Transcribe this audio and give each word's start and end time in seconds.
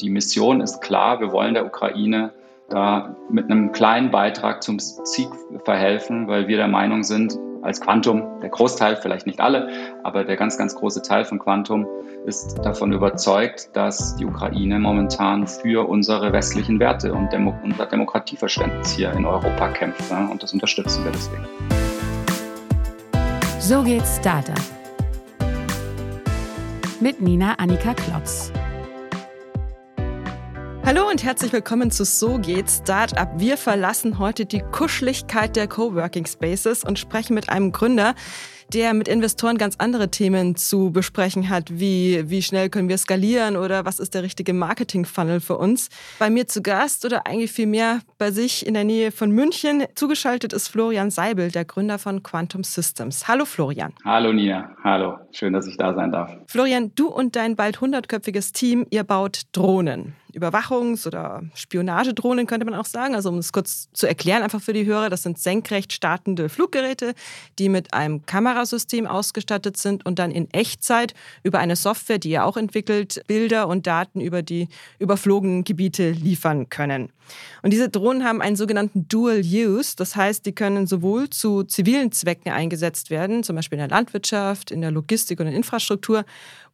Die 0.00 0.10
Mission 0.10 0.60
ist 0.60 0.80
klar, 0.80 1.18
wir 1.20 1.32
wollen 1.32 1.54
der 1.54 1.66
Ukraine 1.66 2.30
da 2.68 3.16
mit 3.30 3.50
einem 3.50 3.72
kleinen 3.72 4.10
Beitrag 4.10 4.62
zum 4.62 4.78
Sieg 4.78 5.28
verhelfen, 5.64 6.28
weil 6.28 6.46
wir 6.46 6.56
der 6.56 6.68
Meinung 6.68 7.02
sind, 7.02 7.36
als 7.62 7.80
Quantum, 7.80 8.22
der 8.40 8.50
Großteil, 8.50 8.96
vielleicht 8.96 9.26
nicht 9.26 9.40
alle, 9.40 9.68
aber 10.04 10.22
der 10.22 10.36
ganz, 10.36 10.56
ganz 10.56 10.76
große 10.76 11.02
Teil 11.02 11.24
von 11.24 11.40
Quantum 11.40 11.86
ist 12.24 12.58
davon 12.58 12.92
überzeugt, 12.92 13.70
dass 13.72 14.14
die 14.14 14.26
Ukraine 14.26 14.78
momentan 14.78 15.48
für 15.48 15.88
unsere 15.88 16.32
westlichen 16.32 16.78
Werte 16.78 17.12
und 17.12 17.32
Demo 17.32 17.52
unser 17.64 17.86
Demokratieverständnis 17.86 18.92
hier 18.92 19.12
in 19.12 19.26
Europa 19.26 19.68
kämpft. 19.68 20.08
Ja, 20.10 20.26
und 20.26 20.40
das 20.40 20.52
unterstützen 20.52 21.04
wir 21.04 21.10
deswegen. 21.10 21.46
So 23.58 23.82
geht's 23.82 24.18
Startup. 24.18 24.54
Mit 27.00 27.20
Nina 27.20 27.54
Annika 27.54 27.94
Klotz. 27.94 28.52
Hallo 30.88 31.06
und 31.06 31.22
herzlich 31.22 31.52
willkommen 31.52 31.90
zu 31.90 32.06
So 32.06 32.38
geht's 32.38 32.80
Startup. 32.82 33.28
Wir 33.36 33.58
verlassen 33.58 34.18
heute 34.18 34.46
die 34.46 34.60
Kuscheligkeit 34.72 35.54
der 35.54 35.68
Coworking 35.68 36.24
Spaces 36.24 36.82
und 36.82 36.98
sprechen 36.98 37.34
mit 37.34 37.50
einem 37.50 37.72
Gründer, 37.72 38.14
der 38.72 38.94
mit 38.94 39.06
Investoren 39.06 39.58
ganz 39.58 39.76
andere 39.76 40.10
Themen 40.10 40.56
zu 40.56 40.90
besprechen 40.90 41.50
hat, 41.50 41.78
wie 41.78 42.30
wie 42.30 42.40
schnell 42.40 42.70
können 42.70 42.88
wir 42.88 42.96
skalieren 42.96 43.58
oder 43.58 43.84
was 43.84 44.00
ist 44.00 44.14
der 44.14 44.22
richtige 44.22 44.54
Marketing-Funnel 44.54 45.40
für 45.40 45.58
uns. 45.58 45.90
Bei 46.18 46.30
mir 46.30 46.48
zu 46.48 46.62
Gast 46.62 47.04
oder 47.04 47.26
eigentlich 47.26 47.52
vielmehr 47.52 48.00
bei 48.16 48.30
sich 48.30 48.66
in 48.66 48.72
der 48.72 48.84
Nähe 48.84 49.12
von 49.12 49.30
München 49.30 49.84
zugeschaltet 49.94 50.54
ist 50.54 50.68
Florian 50.68 51.10
Seibel, 51.10 51.50
der 51.50 51.66
Gründer 51.66 51.98
von 51.98 52.22
Quantum 52.22 52.64
Systems. 52.64 53.28
Hallo 53.28 53.44
Florian. 53.44 53.92
Hallo 54.06 54.32
Nia, 54.32 54.74
hallo, 54.82 55.18
schön, 55.32 55.52
dass 55.52 55.66
ich 55.66 55.76
da 55.76 55.92
sein 55.92 56.12
darf. 56.12 56.34
Florian, 56.46 56.92
du 56.94 57.08
und 57.08 57.36
dein 57.36 57.56
bald 57.56 57.82
hundertköpfiges 57.82 58.52
Team, 58.52 58.86
ihr 58.88 59.04
baut 59.04 59.42
Drohnen. 59.52 60.14
Überwachungs- 60.38 61.06
oder 61.06 61.42
Spionagedrohnen 61.54 62.46
könnte 62.46 62.64
man 62.64 62.74
auch 62.74 62.86
sagen. 62.86 63.14
Also 63.14 63.28
um 63.28 63.38
es 63.38 63.52
kurz 63.52 63.88
zu 63.92 64.06
erklären, 64.06 64.42
einfach 64.42 64.60
für 64.60 64.72
die 64.72 64.86
Hörer, 64.86 65.10
das 65.10 65.22
sind 65.22 65.38
senkrecht 65.38 65.92
startende 65.92 66.48
Fluggeräte, 66.48 67.14
die 67.58 67.68
mit 67.68 67.94
einem 67.94 68.24
Kamerasystem 68.24 69.06
ausgestattet 69.06 69.76
sind 69.76 70.06
und 70.06 70.18
dann 70.18 70.30
in 70.30 70.48
Echtzeit 70.52 71.14
über 71.42 71.58
eine 71.58 71.76
Software, 71.76 72.18
die 72.18 72.30
ihr 72.30 72.44
auch 72.44 72.56
entwickelt, 72.56 73.22
Bilder 73.26 73.68
und 73.68 73.86
Daten 73.86 74.20
über 74.20 74.42
die 74.42 74.68
überflogenen 74.98 75.64
Gebiete 75.64 76.10
liefern 76.10 76.68
können. 76.68 77.10
Und 77.62 77.72
diese 77.72 77.88
Drohnen 77.88 78.24
haben 78.24 78.40
einen 78.40 78.56
sogenannten 78.56 79.06
Dual 79.08 79.40
Use, 79.40 79.94
das 79.96 80.16
heißt, 80.16 80.46
die 80.46 80.52
können 80.52 80.86
sowohl 80.86 81.30
zu 81.30 81.62
zivilen 81.64 82.12
Zwecken 82.12 82.52
eingesetzt 82.52 83.10
werden, 83.10 83.42
zum 83.42 83.56
Beispiel 83.56 83.78
in 83.78 83.88
der 83.88 83.96
Landwirtschaft, 83.96 84.70
in 84.70 84.80
der 84.80 84.90
Logistik 84.90 85.40
und 85.40 85.46
in 85.46 85.52
der 85.52 85.58
Infrastruktur, 85.58 86.24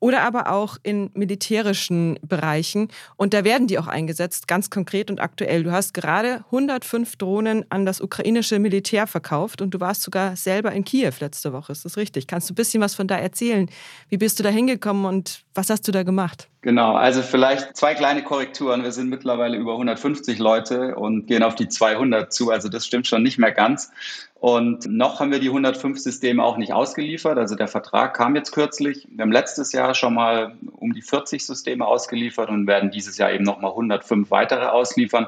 oder 0.01 0.23
aber 0.23 0.51
auch 0.53 0.77
in 0.83 1.11
militärischen 1.15 2.19
Bereichen. 2.23 2.89
Und 3.17 3.33
da 3.33 3.43
werden 3.45 3.67
die 3.67 3.79
auch 3.79 3.87
eingesetzt, 3.87 4.47
ganz 4.49 4.69
konkret 4.69 5.11
und 5.11 5.21
aktuell. 5.21 5.63
Du 5.63 5.73
hast 5.73 5.95
gerade 5.95 6.45
105 6.47 7.17
Drohnen 7.17 7.65
an 7.71 7.87
das 7.87 8.01
ukrainische 8.01 8.59
Militär 8.59 9.07
verkauft 9.07 9.63
und 9.63 9.71
du 9.73 9.81
warst 9.81 10.03
sogar 10.03 10.37
selber 10.37 10.73
in 10.73 10.85
Kiew 10.85 11.13
letzte 11.21 11.53
Woche. 11.53 11.73
Ist 11.73 11.85
das 11.85 11.97
richtig? 11.97 12.27
Kannst 12.27 12.51
du 12.51 12.53
ein 12.53 12.57
bisschen 12.57 12.83
was 12.83 12.95
von 12.95 13.09
da 13.09 13.17
erzählen? 13.17 13.71
Wie 14.11 14.19
bist 14.19 14.39
du 14.39 14.43
da 14.43 14.51
hingekommen 14.51 15.07
und 15.07 15.43
was 15.55 15.71
hast 15.71 15.89
du 15.89 15.93
da 15.93 16.03
gemacht? 16.03 16.49
Genau, 16.65 16.95
also 16.95 17.21
vielleicht 17.21 17.77
zwei 17.77 17.93
kleine 17.93 18.23
Korrekturen. 18.23 18.85
Wir 18.85 18.93
sind 18.93 19.11
mittlerweile 19.11 19.59
über 19.59 19.73
150 19.73 20.39
Leute 20.39 20.95
und 20.95 21.27
gehen 21.27 21.43
auf 21.43 21.55
die 21.55 21.69
200 21.69 22.33
zu. 22.33 22.51
Also 22.51 22.71
das 22.71 22.87
stimmt 22.87 23.07
schon 23.07 23.23
nicht 23.23 23.37
mehr 23.37 23.53
ganz. 23.53 23.93
Und 24.37 24.87
noch 24.87 25.21
haben 25.21 25.31
wir 25.31 25.41
die 25.41 25.49
105 25.49 25.99
Systeme 26.01 26.43
auch 26.43 26.57
nicht 26.57 26.73
ausgeliefert. 26.73 27.37
Also 27.37 27.55
der 27.55 27.69
Vertrag 27.69 28.17
kam 28.17 28.35
jetzt 28.35 28.53
kürzlich. 28.53 29.07
Wir 29.11 29.25
haben 29.25 29.31
letztes 29.31 29.73
Jahr 29.73 29.93
schon 29.93 30.15
mal 30.15 30.57
um 30.79 30.95
die 30.95 31.03
40 31.03 31.45
Systeme 31.45 31.87
ausgeliefert 31.87 32.49
und 32.49 32.67
werden 32.67 32.91
dieses 32.91 33.19
Jahr 33.19 33.31
eben 33.31 33.45
nochmal 33.45 33.73
105 33.73 34.31
weitere 34.31 34.65
ausliefern. 34.65 35.27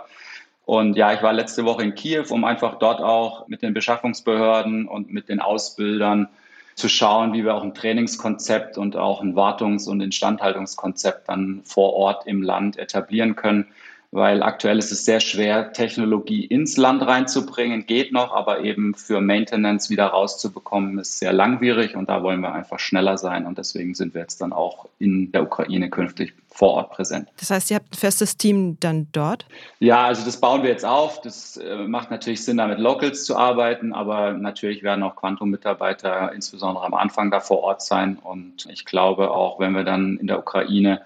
Und 0.65 0.97
ja, 0.97 1.13
ich 1.13 1.23
war 1.23 1.35
letzte 1.35 1.67
Woche 1.67 1.83
in 1.83 1.95
Kiew, 1.95 2.25
um 2.31 2.45
einfach 2.45 2.79
dort 2.79 3.03
auch 3.03 3.47
mit 3.47 3.61
den 3.61 3.75
Beschaffungsbehörden 3.75 4.89
und 4.89 5.13
mit 5.13 5.29
den 5.29 5.41
Ausbildern 5.41 6.31
zu 6.77 6.89
schauen, 6.89 7.33
wie 7.33 7.45
wir 7.45 7.55
auch 7.55 7.63
ein 7.63 7.75
Trainingskonzept 7.75 8.79
und 8.79 8.97
auch 8.97 9.23
ein 9.23 9.35
Wartungs- 9.35 9.89
und 9.89 10.01
Instandhaltungskonzept 10.03 11.29
dann 11.29 11.63
vor 11.65 11.95
Ort 11.95 12.27
im 12.27 12.43
Land 12.43 12.79
etablieren 12.79 13.35
können 13.35 13.67
weil 14.11 14.43
aktuell 14.43 14.79
ist 14.79 14.93
es 14.93 15.05
sehr 15.05 15.21
schwer, 15.21 15.73
Technologie 15.73 16.45
ins 16.45 16.77
Land 16.77 17.07
reinzubringen, 17.07 17.87
geht 17.87 18.13
noch, 18.13 18.35
aber 18.35 18.61
eben 18.61 18.95
für 18.95 19.21
Maintenance 19.21 19.91
wieder 19.91 20.07
rauszubekommen, 20.07 20.99
ist 20.99 21.19
sehr 21.19 21.33
langwierig 21.33 21.97
und 21.97 22.09
da 22.09 22.23
wollen 22.23 22.41
wir 22.41 22.53
einfach 22.53 22.79
schneller 22.79 23.19
sein 23.19 23.47
und 23.47 23.59
deswegen 23.59 23.95
sind 23.95 24.15
wir 24.15 24.23
jetzt 24.23 24.41
dann 24.41 24.53
auch 24.53 24.89
in 24.99 25.33
der 25.33 25.43
Ukraine 25.43 25.91
künftig 25.91 26.35
vor 26.57 26.71
Ort 26.75 26.91
präsent. 26.91 27.29
Das 27.39 27.51
heißt, 27.51 27.71
ihr 27.71 27.77
habt 27.77 27.93
ein 27.93 27.99
festes 27.99 28.39
Team 28.39 28.79
dann 28.81 29.09
dort? 29.13 29.45
Ja, 29.79 30.07
also 30.07 30.25
das 30.25 30.41
bauen 30.41 30.63
wir 30.63 30.71
jetzt 30.71 30.87
auf. 30.87 31.21
Das 31.21 31.59
äh, 31.59 31.87
macht 31.87 32.11
natürlich 32.11 32.43
Sinn, 32.43 32.57
da 32.57 32.67
mit 32.67 32.79
Locals 32.79 33.27
zu 33.27 33.37
arbeiten, 33.37 33.93
aber 33.93 34.33
natürlich 34.33 34.83
werden 34.83 35.03
auch 35.03 35.17
Quantum-Mitarbeiter 35.17 36.33
insbesondere 36.33 36.85
am 36.85 36.95
Anfang 36.95 37.31
da 37.31 37.41
vor 37.41 37.63
Ort 37.63 37.83
sein 37.83 38.19
und 38.23 38.67
ich 38.71 38.87
glaube 38.87 39.31
auch, 39.31 39.61
wenn 39.61 39.73
wir 39.73 39.85
dann 39.85 40.17
in 40.17 40.27
der 40.27 40.39
Ukraine 40.39 41.03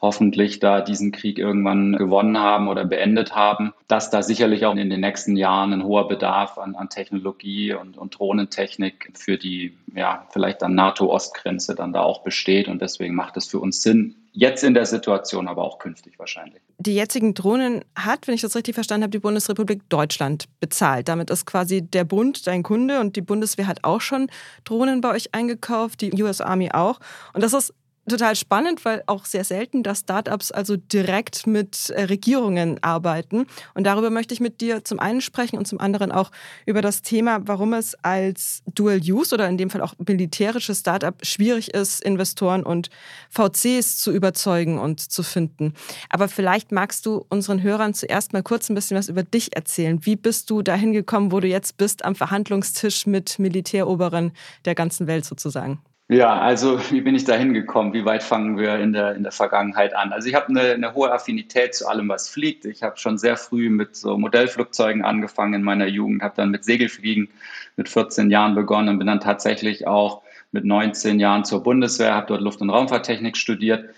hoffentlich 0.00 0.60
da 0.60 0.80
diesen 0.80 1.12
Krieg 1.12 1.38
irgendwann 1.38 1.96
gewonnen 1.96 2.38
haben 2.38 2.68
oder 2.68 2.84
beendet 2.84 3.34
haben, 3.34 3.72
dass 3.86 4.10
da 4.10 4.22
sicherlich 4.22 4.64
auch 4.64 4.74
in 4.74 4.90
den 4.90 5.00
nächsten 5.00 5.36
Jahren 5.36 5.72
ein 5.72 5.84
hoher 5.84 6.08
Bedarf 6.08 6.58
an, 6.58 6.74
an 6.74 6.88
Technologie 6.88 7.74
und, 7.74 7.98
und 7.98 8.18
Drohnentechnik 8.18 9.12
für 9.14 9.36
die, 9.36 9.76
ja, 9.94 10.26
vielleicht 10.30 10.62
dann 10.62 10.74
NATO-Ostgrenze 10.74 11.74
dann 11.74 11.92
da 11.92 12.02
auch 12.02 12.22
besteht. 12.22 12.68
Und 12.68 12.80
deswegen 12.80 13.14
macht 13.14 13.36
es 13.36 13.46
für 13.46 13.58
uns 13.58 13.82
Sinn, 13.82 14.14
jetzt 14.32 14.62
in 14.64 14.74
der 14.74 14.86
Situation, 14.86 15.48
aber 15.48 15.64
auch 15.64 15.78
künftig 15.78 16.18
wahrscheinlich. 16.18 16.62
Die 16.78 16.94
jetzigen 16.94 17.34
Drohnen 17.34 17.84
hat, 17.96 18.26
wenn 18.26 18.34
ich 18.34 18.40
das 18.40 18.54
richtig 18.56 18.74
verstanden 18.74 19.02
habe, 19.02 19.10
die 19.10 19.18
Bundesrepublik 19.18 19.88
Deutschland 19.88 20.44
bezahlt. 20.60 21.08
Damit 21.08 21.30
ist 21.30 21.46
quasi 21.46 21.82
der 21.82 22.04
Bund 22.04 22.46
dein 22.46 22.62
Kunde 22.62 23.00
und 23.00 23.16
die 23.16 23.22
Bundeswehr 23.22 23.66
hat 23.66 23.84
auch 23.84 24.00
schon 24.00 24.28
Drohnen 24.64 25.00
bei 25.00 25.10
euch 25.10 25.34
eingekauft, 25.34 26.00
die 26.00 26.22
US 26.22 26.40
Army 26.40 26.70
auch. 26.72 27.00
Und 27.34 27.42
das 27.42 27.52
ist 27.52 27.74
total 28.10 28.36
spannend, 28.36 28.84
weil 28.84 29.02
auch 29.06 29.24
sehr 29.24 29.44
selten, 29.44 29.82
dass 29.82 30.00
Startups 30.00 30.52
also 30.52 30.76
direkt 30.76 31.46
mit 31.46 31.90
äh, 31.90 32.02
Regierungen 32.02 32.82
arbeiten. 32.82 33.46
Und 33.74 33.84
darüber 33.84 34.10
möchte 34.10 34.34
ich 34.34 34.40
mit 34.40 34.60
dir 34.60 34.84
zum 34.84 35.00
einen 35.00 35.20
sprechen 35.20 35.58
und 35.58 35.66
zum 35.66 35.80
anderen 35.80 36.12
auch 36.12 36.30
über 36.66 36.82
das 36.82 37.02
Thema, 37.02 37.40
warum 37.46 37.72
es 37.72 37.94
als 38.02 38.62
Dual-Use 38.74 39.34
oder 39.34 39.48
in 39.48 39.56
dem 39.56 39.70
Fall 39.70 39.80
auch 39.80 39.94
militärisches 39.98 40.80
Startup 40.80 41.14
schwierig 41.22 41.72
ist, 41.72 42.02
Investoren 42.02 42.62
und 42.62 42.90
VCs 43.30 43.98
zu 43.98 44.12
überzeugen 44.12 44.78
und 44.78 45.00
zu 45.00 45.22
finden. 45.22 45.74
Aber 46.08 46.28
vielleicht 46.28 46.72
magst 46.72 47.06
du 47.06 47.24
unseren 47.28 47.62
Hörern 47.62 47.94
zuerst 47.94 48.32
mal 48.32 48.42
kurz 48.42 48.68
ein 48.68 48.74
bisschen 48.74 48.96
was 48.96 49.08
über 49.08 49.22
dich 49.22 49.56
erzählen. 49.56 50.04
Wie 50.04 50.16
bist 50.16 50.50
du 50.50 50.62
dahin 50.62 50.92
gekommen, 50.92 51.32
wo 51.32 51.40
du 51.40 51.48
jetzt 51.48 51.76
bist, 51.76 52.04
am 52.04 52.14
Verhandlungstisch 52.14 53.06
mit 53.06 53.38
Militäroberen 53.38 54.32
der 54.64 54.74
ganzen 54.74 55.06
Welt 55.06 55.24
sozusagen? 55.24 55.80
Ja, 56.10 56.40
also 56.40 56.80
wie 56.90 57.02
bin 57.02 57.14
ich 57.14 57.22
da 57.22 57.34
hingekommen? 57.34 57.92
Wie 57.92 58.04
weit 58.04 58.24
fangen 58.24 58.58
wir 58.58 58.80
in 58.80 58.92
der, 58.92 59.14
in 59.14 59.22
der 59.22 59.30
Vergangenheit 59.30 59.94
an? 59.94 60.12
Also 60.12 60.28
ich 60.28 60.34
habe 60.34 60.48
eine, 60.48 60.72
eine 60.72 60.92
hohe 60.92 61.12
Affinität 61.12 61.72
zu 61.72 61.86
allem, 61.86 62.08
was 62.08 62.28
fliegt. 62.28 62.64
Ich 62.64 62.82
habe 62.82 62.96
schon 62.96 63.16
sehr 63.16 63.36
früh 63.36 63.70
mit 63.70 63.94
so 63.94 64.18
Modellflugzeugen 64.18 65.04
angefangen 65.04 65.54
in 65.54 65.62
meiner 65.62 65.86
Jugend, 65.86 66.22
habe 66.22 66.34
dann 66.36 66.50
mit 66.50 66.64
Segelfliegen 66.64 67.28
mit 67.76 67.88
14 67.88 68.28
Jahren 68.28 68.56
begonnen 68.56 68.88
und 68.88 68.98
bin 68.98 69.06
dann 69.06 69.20
tatsächlich 69.20 69.86
auch 69.86 70.22
mit 70.50 70.64
19 70.64 71.20
Jahren 71.20 71.44
zur 71.44 71.62
Bundeswehr, 71.62 72.12
habe 72.12 72.26
dort 72.26 72.40
Luft- 72.40 72.60
und 72.60 72.70
Raumfahrttechnik 72.70 73.36
studiert 73.36 73.90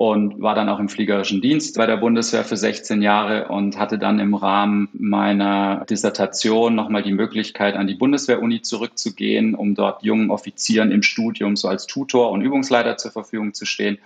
und 0.00 0.40
war 0.40 0.54
dann 0.54 0.70
auch 0.70 0.78
im 0.78 0.88
fliegerischen 0.88 1.42
Dienst 1.42 1.76
bei 1.76 1.84
der 1.84 1.98
Bundeswehr 1.98 2.42
für 2.42 2.56
16 2.56 3.02
Jahre 3.02 3.48
und 3.48 3.78
hatte 3.78 3.98
dann 3.98 4.18
im 4.18 4.34
Rahmen 4.34 4.88
meiner 4.94 5.84
Dissertation 5.90 6.74
nochmal 6.74 7.02
die 7.02 7.12
Möglichkeit, 7.12 7.74
an 7.76 7.86
die 7.86 7.96
Bundeswehr-Uni 7.96 8.62
zurückzugehen, 8.62 9.54
um 9.54 9.74
dort 9.74 10.02
jungen 10.02 10.30
Offizieren 10.30 10.90
im 10.90 11.02
Studium 11.02 11.54
so 11.54 11.68
als 11.68 11.86
Tutor 11.86 12.30
und 12.30 12.40
Übungsleiter 12.40 12.96
zur 12.96 13.10
Verfügung 13.10 13.52
zu 13.52 13.66
stehen. 13.66 13.98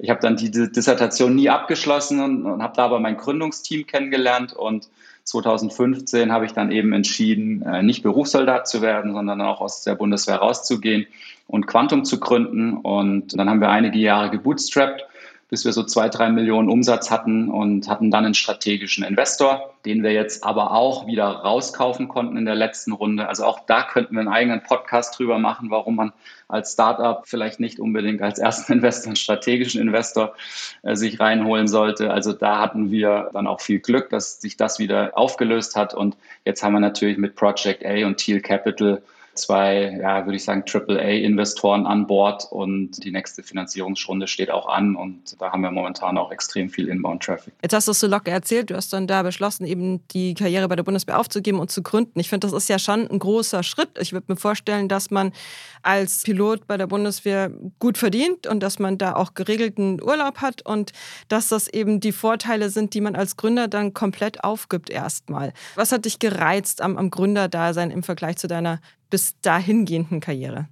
Ich 0.00 0.10
habe 0.10 0.18
dann 0.18 0.36
die 0.36 0.50
Dissertation 0.50 1.36
nie 1.36 1.48
abgeschlossen 1.48 2.18
und, 2.18 2.44
und 2.44 2.60
habe 2.60 2.74
da 2.74 2.84
aber 2.84 2.98
mein 2.98 3.16
Gründungsteam 3.16 3.86
kennengelernt 3.86 4.52
und 4.52 4.88
2015 5.22 6.32
habe 6.32 6.46
ich 6.46 6.54
dann 6.54 6.72
eben 6.72 6.92
entschieden, 6.92 7.62
äh, 7.62 7.84
nicht 7.84 8.02
Berufssoldat 8.02 8.66
zu 8.66 8.82
werden, 8.82 9.12
sondern 9.12 9.40
auch 9.40 9.60
aus 9.60 9.84
der 9.84 9.94
Bundeswehr 9.94 10.38
rauszugehen 10.38 11.06
und 11.46 11.68
Quantum 11.68 12.04
zu 12.04 12.18
gründen. 12.18 12.78
Und 12.78 13.38
dann 13.38 13.48
haben 13.48 13.60
wir 13.60 13.70
einige 13.70 13.98
Jahre 14.00 14.30
gebootstrapped 14.30 15.04
bis 15.48 15.64
wir 15.64 15.72
so 15.72 15.84
zwei, 15.84 16.08
drei 16.08 16.28
Millionen 16.28 16.68
Umsatz 16.68 17.10
hatten 17.10 17.48
und 17.48 17.88
hatten 17.88 18.10
dann 18.10 18.24
einen 18.24 18.34
strategischen 18.34 19.04
Investor, 19.04 19.74
den 19.84 20.02
wir 20.02 20.12
jetzt 20.12 20.42
aber 20.42 20.72
auch 20.72 21.06
wieder 21.06 21.24
rauskaufen 21.24 22.08
konnten 22.08 22.36
in 22.36 22.46
der 22.46 22.56
letzten 22.56 22.90
Runde. 22.90 23.28
Also 23.28 23.44
auch 23.44 23.60
da 23.66 23.84
könnten 23.84 24.14
wir 24.14 24.20
einen 24.20 24.28
eigenen 24.28 24.62
Podcast 24.64 25.16
drüber 25.16 25.38
machen, 25.38 25.70
warum 25.70 25.96
man 25.96 26.12
als 26.48 26.72
Startup 26.72 27.22
vielleicht 27.26 27.60
nicht 27.60 27.78
unbedingt 27.78 28.22
als 28.22 28.40
ersten 28.40 28.72
Investor 28.74 29.10
einen 29.10 29.16
strategischen 29.16 29.80
Investor 29.80 30.34
äh, 30.82 30.96
sich 30.96 31.20
reinholen 31.20 31.68
sollte. 31.68 32.10
Also 32.10 32.32
da 32.32 32.58
hatten 32.58 32.90
wir 32.90 33.30
dann 33.32 33.46
auch 33.46 33.60
viel 33.60 33.78
Glück, 33.78 34.10
dass 34.10 34.40
sich 34.40 34.56
das 34.56 34.80
wieder 34.80 35.16
aufgelöst 35.16 35.76
hat. 35.76 35.94
Und 35.94 36.16
jetzt 36.44 36.64
haben 36.64 36.72
wir 36.72 36.80
natürlich 36.80 37.18
mit 37.18 37.36
Project 37.36 37.84
A 37.86 38.04
und 38.04 38.16
Teal 38.16 38.40
Capital 38.40 39.00
zwei, 39.36 39.98
ja, 40.00 40.24
würde 40.24 40.36
ich 40.36 40.44
sagen, 40.44 40.64
AAA-Investoren 40.66 41.86
an 41.86 42.06
Bord 42.06 42.46
und 42.50 43.02
die 43.04 43.10
nächste 43.10 43.42
Finanzierungsrunde 43.42 44.26
steht 44.26 44.50
auch 44.50 44.68
an 44.68 44.96
und 44.96 45.40
da 45.40 45.52
haben 45.52 45.62
wir 45.62 45.70
momentan 45.70 46.18
auch 46.18 46.32
extrem 46.32 46.68
viel 46.68 46.88
Inbound-Traffic. 46.88 47.54
Jetzt 47.62 47.72
hast 47.72 47.88
du 47.88 47.92
es 47.92 48.00
so 48.00 48.06
locker 48.06 48.32
erzählt, 48.32 48.70
du 48.70 48.76
hast 48.76 48.92
dann 48.92 49.06
da 49.06 49.22
beschlossen, 49.22 49.66
eben 49.66 50.06
die 50.08 50.34
Karriere 50.34 50.68
bei 50.68 50.76
der 50.76 50.82
Bundeswehr 50.82 51.18
aufzugeben 51.18 51.58
und 51.58 51.70
zu 51.70 51.82
gründen. 51.82 52.18
Ich 52.18 52.28
finde, 52.28 52.46
das 52.46 52.56
ist 52.56 52.68
ja 52.68 52.78
schon 52.78 53.08
ein 53.08 53.18
großer 53.18 53.62
Schritt. 53.62 53.90
Ich 54.00 54.12
würde 54.12 54.26
mir 54.32 54.36
vorstellen, 54.36 54.88
dass 54.88 55.10
man 55.10 55.32
als 55.82 56.22
Pilot 56.22 56.66
bei 56.66 56.76
der 56.76 56.86
Bundeswehr 56.86 57.50
gut 57.78 57.98
verdient 57.98 58.46
und 58.46 58.60
dass 58.60 58.78
man 58.78 58.98
da 58.98 59.14
auch 59.14 59.34
geregelten 59.34 60.02
Urlaub 60.02 60.38
hat 60.38 60.62
und 60.66 60.92
dass 61.28 61.48
das 61.48 61.68
eben 61.68 62.00
die 62.00 62.12
Vorteile 62.12 62.70
sind, 62.70 62.94
die 62.94 63.00
man 63.00 63.14
als 63.14 63.36
Gründer 63.36 63.68
dann 63.68 63.94
komplett 63.94 64.44
aufgibt 64.44 64.90
erstmal. 64.90 65.52
Was 65.74 65.92
hat 65.92 66.04
dich 66.04 66.18
gereizt 66.18 66.80
am, 66.82 66.96
am 66.96 67.10
Gründerdasein 67.10 67.90
im 67.90 68.02
Vergleich 68.02 68.36
zu 68.36 68.48
deiner 68.48 68.80
bis 69.10 69.40
dahingehenden 69.40 70.20
Karriere? 70.20 70.68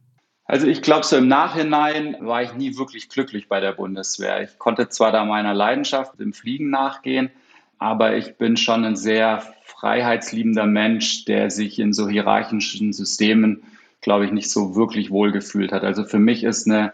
Also 0.46 0.66
ich 0.66 0.82
glaube, 0.82 1.06
so 1.06 1.16
im 1.16 1.28
Nachhinein 1.28 2.16
war 2.20 2.42
ich 2.42 2.52
nie 2.54 2.76
wirklich 2.76 3.08
glücklich 3.08 3.48
bei 3.48 3.60
der 3.60 3.72
Bundeswehr. 3.72 4.42
Ich 4.42 4.58
konnte 4.58 4.88
zwar 4.88 5.10
da 5.10 5.24
meiner 5.24 5.54
Leidenschaft 5.54 6.20
im 6.20 6.34
Fliegen 6.34 6.68
nachgehen, 6.68 7.30
aber 7.78 8.16
ich 8.16 8.36
bin 8.36 8.56
schon 8.56 8.84
ein 8.84 8.96
sehr 8.96 9.42
freiheitsliebender 9.64 10.66
Mensch, 10.66 11.24
der 11.24 11.50
sich 11.50 11.78
in 11.78 11.92
so 11.92 12.08
hierarchischen 12.08 12.92
Systemen, 12.92 13.62
glaube 14.02 14.26
ich, 14.26 14.32
nicht 14.32 14.50
so 14.50 14.76
wirklich 14.76 15.10
wohlgefühlt 15.10 15.72
hat. 15.72 15.82
Also 15.82 16.04
für 16.04 16.18
mich 16.18 16.44
ist 16.44 16.66
eine 16.66 16.92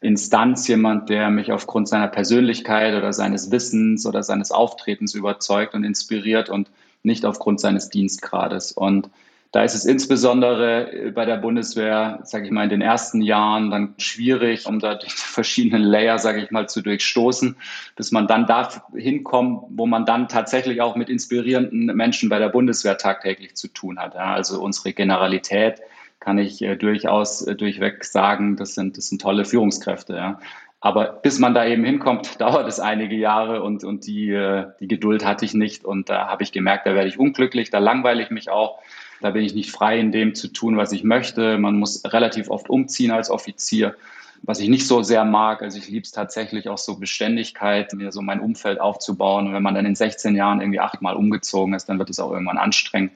Instanz 0.00 0.68
jemand, 0.68 1.08
der 1.08 1.30
mich 1.30 1.50
aufgrund 1.50 1.88
seiner 1.88 2.08
Persönlichkeit 2.08 2.94
oder 2.94 3.12
seines 3.12 3.50
Wissens 3.50 4.06
oder 4.06 4.22
seines 4.22 4.52
Auftretens 4.52 5.14
überzeugt 5.14 5.74
und 5.74 5.82
inspiriert 5.82 6.48
und 6.48 6.70
nicht 7.02 7.24
aufgrund 7.24 7.60
seines 7.60 7.88
Dienstgrades. 7.88 8.72
Und 8.72 9.10
da 9.54 9.62
ist 9.62 9.76
es 9.76 9.84
insbesondere 9.84 10.92
äh, 10.92 11.10
bei 11.12 11.24
der 11.24 11.36
Bundeswehr, 11.36 12.18
sage 12.24 12.46
ich 12.46 12.50
mal, 12.50 12.64
in 12.64 12.70
den 12.70 12.80
ersten 12.80 13.22
Jahren 13.22 13.70
dann 13.70 13.94
schwierig, 13.98 14.66
um 14.66 14.80
da 14.80 14.96
die 14.96 15.06
verschiedenen 15.08 15.84
Layer, 15.84 16.18
sage 16.18 16.42
ich 16.42 16.50
mal, 16.50 16.68
zu 16.68 16.82
durchstoßen, 16.82 17.54
bis 17.94 18.10
man 18.10 18.26
dann 18.26 18.46
da 18.46 18.68
hinkommt, 18.96 19.62
wo 19.68 19.86
man 19.86 20.06
dann 20.06 20.26
tatsächlich 20.26 20.80
auch 20.80 20.96
mit 20.96 21.08
inspirierenden 21.08 21.96
Menschen 21.96 22.28
bei 22.28 22.40
der 22.40 22.48
Bundeswehr 22.48 22.98
tagtäglich 22.98 23.54
zu 23.54 23.68
tun 23.68 24.00
hat. 24.00 24.14
Ja, 24.14 24.34
also 24.34 24.60
unsere 24.60 24.92
Generalität 24.92 25.82
kann 26.18 26.38
ich 26.38 26.60
äh, 26.60 26.74
durchaus 26.74 27.42
äh, 27.42 27.54
durchweg 27.54 28.02
sagen, 28.04 28.56
das 28.56 28.74
sind, 28.74 28.96
das 28.96 29.08
sind 29.08 29.22
tolle 29.22 29.44
Führungskräfte. 29.44 30.16
Ja. 30.16 30.40
Aber 30.80 31.12
bis 31.12 31.38
man 31.38 31.54
da 31.54 31.64
eben 31.64 31.84
hinkommt, 31.84 32.38
dauert 32.40 32.66
es 32.66 32.80
einige 32.80 33.14
Jahre 33.14 33.62
und, 33.62 33.84
und 33.84 34.04
die, 34.08 34.32
äh, 34.32 34.66
die 34.80 34.88
Geduld 34.88 35.24
hatte 35.24 35.44
ich 35.44 35.54
nicht. 35.54 35.84
Und 35.84 36.08
da 36.08 36.26
habe 36.26 36.42
ich 36.42 36.50
gemerkt, 36.50 36.88
da 36.88 36.94
werde 36.96 37.08
ich 37.08 37.20
unglücklich, 37.20 37.70
da 37.70 37.78
langweile 37.78 38.20
ich 38.20 38.30
mich 38.30 38.50
auch. 38.50 38.80
Da 39.20 39.30
bin 39.30 39.44
ich 39.44 39.54
nicht 39.54 39.70
frei 39.70 39.98
in 39.98 40.12
dem 40.12 40.34
zu 40.34 40.48
tun, 40.48 40.76
was 40.76 40.92
ich 40.92 41.04
möchte. 41.04 41.58
Man 41.58 41.78
muss 41.78 42.02
relativ 42.04 42.50
oft 42.50 42.68
umziehen 42.68 43.10
als 43.10 43.30
Offizier, 43.30 43.94
was 44.42 44.60
ich 44.60 44.68
nicht 44.68 44.86
so 44.86 45.02
sehr 45.02 45.24
mag. 45.24 45.62
Also 45.62 45.78
ich 45.78 45.88
liebe 45.88 46.04
es 46.04 46.12
tatsächlich 46.12 46.68
auch 46.68 46.78
so 46.78 46.96
Beständigkeit, 46.98 47.92
mir 47.94 48.12
so 48.12 48.20
mein 48.20 48.40
Umfeld 48.40 48.80
aufzubauen. 48.80 49.46
Und 49.46 49.54
wenn 49.54 49.62
man 49.62 49.74
dann 49.74 49.86
in 49.86 49.94
16 49.94 50.36
Jahren 50.36 50.60
irgendwie 50.60 50.80
achtmal 50.80 51.16
umgezogen 51.16 51.74
ist, 51.74 51.88
dann 51.88 51.98
wird 51.98 52.10
es 52.10 52.20
auch 52.20 52.32
irgendwann 52.32 52.58
anstrengend. 52.58 53.12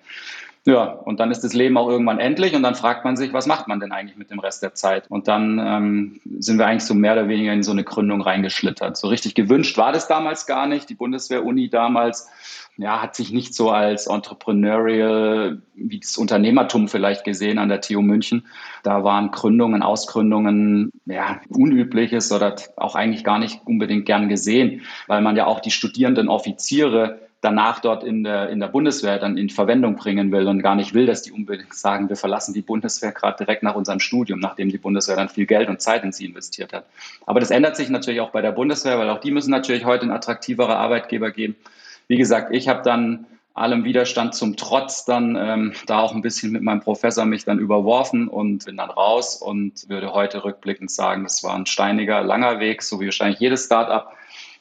Ja, 0.67 0.85
und 0.85 1.21
dann 1.21 1.31
ist 1.31 1.41
das 1.41 1.55
Leben 1.55 1.77
auch 1.79 1.89
irgendwann 1.89 2.19
endlich 2.19 2.55
und 2.55 2.63
dann 2.63 2.75
fragt 2.75 3.05
man 3.05 3.17
sich, 3.17 3.33
was 3.33 3.47
macht 3.47 3.69
man 3.69 3.81
denn 3.81 3.93
eigentlich 3.93 4.19
mit 4.19 4.31
dem 4.31 4.39
Rest 4.39 4.63
der 4.63 4.75
Zeit? 4.75 5.11
Und 5.11 5.27
dann 5.27 5.59
ähm, 5.59 6.21
sind 6.39 6.59
wir 6.59 6.67
eigentlich 6.67 6.85
so 6.85 6.95
mehr 6.95 7.13
oder 7.13 7.29
weniger 7.29 7.53
in 7.53 7.63
so 7.63 7.73
eine 7.73 7.85
Gründung 7.85 8.21
reingeschlittert. 8.21 8.97
So 8.97 9.09
richtig 9.09 9.35
gewünscht 9.35 9.79
war 9.79 9.93
das 9.93 10.09
damals 10.09 10.47
gar 10.47 10.67
nicht. 10.67 10.91
Die 10.91 10.95
Bundeswehr-Uni 10.95 11.71
damals 11.71 12.29
ja, 12.79 13.03
hat 13.03 13.17
sich 13.17 13.33
nicht 13.33 13.55
so 13.55 13.71
als 13.71 14.07
entrepreneurial, 14.07 15.61
wie 15.75 15.99
das 15.99 16.17
Unternehmertum 16.17 16.87
vielleicht 16.87 17.25
gesehen 17.25 17.59
an 17.59 17.69
der 17.69 17.81
TU 17.81 18.03
München. 18.03 18.47
Da 18.85 19.03
waren 19.03 19.33
Gründungen, 19.33 19.83
Ausgründungen, 19.83 20.93
ja, 21.05 21.41
unübliches 21.49 22.31
oder 22.31 22.55
auch 22.77 22.95
eigentlich 22.95 23.25
gar 23.25 23.41
nicht 23.41 23.61
unbedingt 23.65 24.07
gern 24.07 24.29
gesehen, 24.29 24.83
weil 25.09 25.23
man 25.23 25.35
ja 25.35 25.47
auch 25.47 25.59
die 25.59 25.73
studierenden 25.73 26.29
Offiziere 26.29 27.28
danach 27.41 27.81
dort 27.81 28.03
in 28.03 28.25
der, 28.25 28.51
in 28.51 28.59
der 28.59 28.67
Bundeswehr 28.67 29.19
dann 29.19 29.37
in 29.37 29.49
Verwendung 29.49 29.95
bringen 29.97 30.33
will 30.33 30.49
und 30.49 30.61
gar 30.61 30.75
nicht 30.75 30.93
will, 30.93 31.07
dass 31.07 31.23
die 31.23 31.31
unbedingt 31.31 31.75
sagen, 31.75 32.09
wir 32.09 32.17
verlassen 32.17 32.53
die 32.53 32.63
Bundeswehr 32.63 33.13
gerade 33.13 33.37
direkt 33.39 33.63
nach 33.63 33.77
unserem 33.77 34.01
Studium, 34.01 34.41
nachdem 34.41 34.71
die 34.71 34.79
Bundeswehr 34.79 35.17
dann 35.17 35.29
viel 35.29 35.47
Geld 35.47 35.69
und 35.69 35.81
Zeit 35.81 36.03
in 36.03 36.13
sie 36.13 36.27
investiert 36.27 36.73
hat. 36.73 36.87
Aber 37.27 37.39
das 37.39 37.51
ändert 37.51 37.77
sich 37.77 37.91
natürlich 37.91 38.21
auch 38.21 38.31
bei 38.31 38.43
der 38.43 38.53
Bundeswehr, 38.53 38.99
weil 38.99 39.09
auch 39.11 39.21
die 39.21 39.31
müssen 39.31 39.51
natürlich 39.51 39.85
heute 39.85 40.07
ein 40.07 40.11
attraktiverer 40.11 40.77
Arbeitgeber 40.77 41.31
geben. 41.31 41.55
Wie 42.09 42.17
gesagt, 42.17 42.55
ich 42.55 42.69
habe 42.69 42.83
dann 42.83 43.27
allem 43.55 43.85
Widerstand 43.85 44.35
zum 44.35 44.57
Trotz 44.57 45.05
dann 45.05 45.37
ähm, 45.37 45.73
da 45.87 46.01
auch 46.01 46.15
ein 46.15 46.23
bisschen 46.23 46.53
mit 46.53 46.63
meinem 46.63 46.81
Professor 46.81 47.25
mich 47.25 47.45
dann 47.45 47.59
überworfen 47.59 48.29
und 48.29 48.65
bin 48.65 48.77
dann 48.77 48.91
raus 48.91 49.37
und 49.37 49.89
würde 49.89 50.13
heute 50.13 50.45
rückblickend 50.45 50.91
sagen, 50.91 51.25
das 51.25 51.43
war 51.43 51.55
ein 51.55 51.67
steiniger, 51.67 52.23
langer 52.23 52.61
Weg, 52.61 52.83
so 52.83 53.01
wie 53.01 53.07
wahrscheinlich 53.07 53.41
jedes 53.41 53.67
Startup 53.67 54.13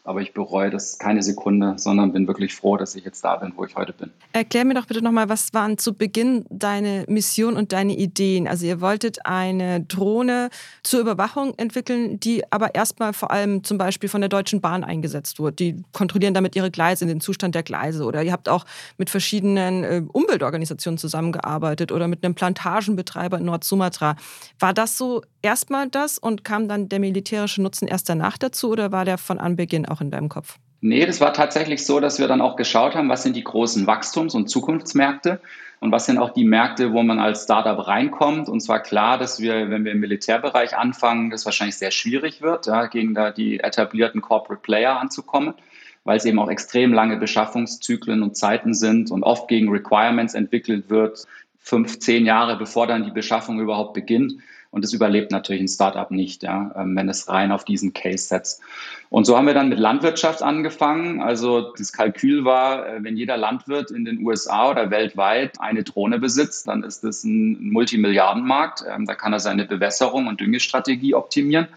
aber 0.07 0.21
ich 0.21 0.33
bereue 0.33 0.69
das 0.69 0.97
keine 0.97 1.21
Sekunde, 1.21 1.73
sondern 1.75 2.13
bin 2.13 2.27
wirklich 2.27 2.55
froh, 2.55 2.77
dass 2.77 2.95
ich 2.95 3.03
jetzt 3.03 3.21
da 3.25 3.35
bin, 3.35 3.51
wo 3.57 3.65
ich 3.65 3.75
heute 3.75 3.91
bin. 3.91 4.09
Erklär 4.31 4.63
mir 4.63 4.73
doch 4.73 4.85
bitte 4.85 5.01
nochmal, 5.01 5.27
was 5.27 5.53
waren 5.53 5.77
zu 5.77 5.93
Beginn 5.93 6.45
deine 6.49 7.03
Mission 7.09 7.57
und 7.57 7.73
deine 7.73 7.93
Ideen? 7.93 8.47
Also 8.47 8.65
ihr 8.65 8.79
wolltet 8.79 9.25
eine 9.25 9.81
Drohne 9.81 10.49
zur 10.81 11.01
Überwachung 11.01 11.53
entwickeln, 11.57 12.21
die 12.21 12.49
aber 12.53 12.73
erstmal 12.73 13.11
vor 13.11 13.31
allem 13.31 13.65
zum 13.65 13.77
Beispiel 13.77 14.07
von 14.07 14.21
der 14.21 14.29
Deutschen 14.29 14.61
Bahn 14.61 14.85
eingesetzt 14.85 15.39
wurde. 15.39 15.57
Die 15.57 15.83
kontrollieren 15.91 16.33
damit 16.33 16.55
ihre 16.55 16.71
Gleise, 16.71 17.05
den 17.05 17.19
Zustand 17.19 17.53
der 17.53 17.63
Gleise. 17.63 18.05
Oder 18.05 18.23
ihr 18.23 18.31
habt 18.31 18.47
auch 18.47 18.65
mit 18.97 19.09
verschiedenen 19.09 19.83
äh, 19.83 20.03
Umweltorganisationen 20.07 20.97
zusammengearbeitet 20.97 21.91
oder 21.91 22.07
mit 22.07 22.23
einem 22.23 22.33
Plantagenbetreiber 22.33 23.39
in 23.39 23.45
Nord-Sumatra. 23.45 24.15
War 24.57 24.73
das 24.73 24.97
so 24.97 25.21
erstmal 25.41 25.89
das 25.89 26.17
und 26.17 26.43
kam 26.43 26.67
dann 26.67 26.89
der 26.89 26.99
militärische 26.99 27.61
Nutzen 27.61 27.87
erst 27.87 28.09
danach 28.09 28.37
dazu 28.37 28.69
oder 28.69 28.91
war 28.91 29.05
der 29.05 29.17
von 29.17 29.39
Anbeginn 29.39 29.85
auch 29.85 29.96
in 30.01 30.11
deinem 30.11 30.29
Kopf? 30.29 30.57
Nee, 30.79 31.05
das 31.05 31.19
war 31.19 31.33
tatsächlich 31.33 31.85
so, 31.85 31.99
dass 31.99 32.19
wir 32.19 32.27
dann 32.27 32.41
auch 32.41 32.55
geschaut 32.55 32.95
haben, 32.95 33.09
was 33.09 33.23
sind 33.23 33.35
die 33.35 33.43
großen 33.43 33.87
Wachstums- 33.87 34.35
und 34.35 34.47
Zukunftsmärkte 34.47 35.41
und 35.79 35.91
was 35.91 36.05
sind 36.05 36.19
auch 36.19 36.31
die 36.31 36.43
Märkte, 36.43 36.93
wo 36.93 37.01
man 37.01 37.19
als 37.19 37.43
Startup 37.43 37.87
reinkommt. 37.87 38.47
Und 38.47 38.61
zwar 38.61 38.81
klar, 38.81 39.17
dass 39.17 39.39
wir, 39.39 39.69
wenn 39.69 39.85
wir 39.85 39.91
im 39.91 39.99
Militärbereich 39.99 40.77
anfangen, 40.77 41.29
das 41.31 41.45
wahrscheinlich 41.45 41.77
sehr 41.77 41.91
schwierig 41.91 42.41
wird, 42.41 42.67
ja, 42.67 42.85
gegen 42.85 43.15
da 43.15 43.31
die 43.31 43.59
etablierten 43.59 44.21
Corporate 44.21 44.61
Player 44.61 44.99
anzukommen, 44.99 45.55
weil 46.03 46.17
es 46.17 46.25
eben 46.25 46.39
auch 46.39 46.49
extrem 46.49 46.93
lange 46.93 47.17
Beschaffungszyklen 47.17 48.21
und 48.21 48.37
Zeiten 48.37 48.73
sind 48.73 49.09
und 49.09 49.23
oft 49.23 49.47
gegen 49.47 49.69
Requirements 49.69 50.35
entwickelt 50.35 50.89
wird, 50.89 51.25
fünf, 51.57 51.99
zehn 51.99 52.25
Jahre 52.25 52.55
bevor 52.57 52.87
dann 52.87 53.03
die 53.03 53.11
Beschaffung 53.11 53.59
überhaupt 53.59 53.93
beginnt. 53.93 54.35
Und 54.71 54.83
das 54.83 54.93
überlebt 54.93 55.31
natürlich 55.31 55.61
ein 55.61 55.67
Startup 55.67 56.11
nicht, 56.11 56.43
ja, 56.43 56.71
ähm, 56.75 56.95
wenn 56.95 57.09
es 57.09 57.27
rein 57.29 57.51
auf 57.51 57.63
diesen 57.65 57.93
Case 57.93 58.27
setzt. 58.27 58.61
Und 59.09 59.25
so 59.25 59.37
haben 59.37 59.47
wir 59.47 59.53
dann 59.53 59.69
mit 59.69 59.79
Landwirtschaft 59.79 60.43
angefangen. 60.43 61.21
Also 61.21 61.73
das 61.77 61.93
Kalkül 61.93 62.43
war, 62.43 62.87
äh, 62.87 63.03
wenn 63.03 63.15
jeder 63.15 63.37
Landwirt 63.37 63.91
in 63.91 64.05
den 64.05 64.25
USA 64.25 64.69
oder 64.69 64.91
weltweit 64.91 65.59
eine 65.59 65.83
Drohne 65.83 66.19
besitzt, 66.19 66.67
dann 66.67 66.83
ist 66.83 67.03
das 67.03 67.23
ein 67.23 67.71
Multimilliardenmarkt. 67.71 68.83
Ähm, 68.89 69.05
da 69.05 69.15
kann 69.15 69.33
er 69.33 69.39
seine 69.39 69.65
Bewässerung 69.65 70.27
und 70.27 70.41
Düngestrategie 70.41 71.13
optimieren. 71.15 71.67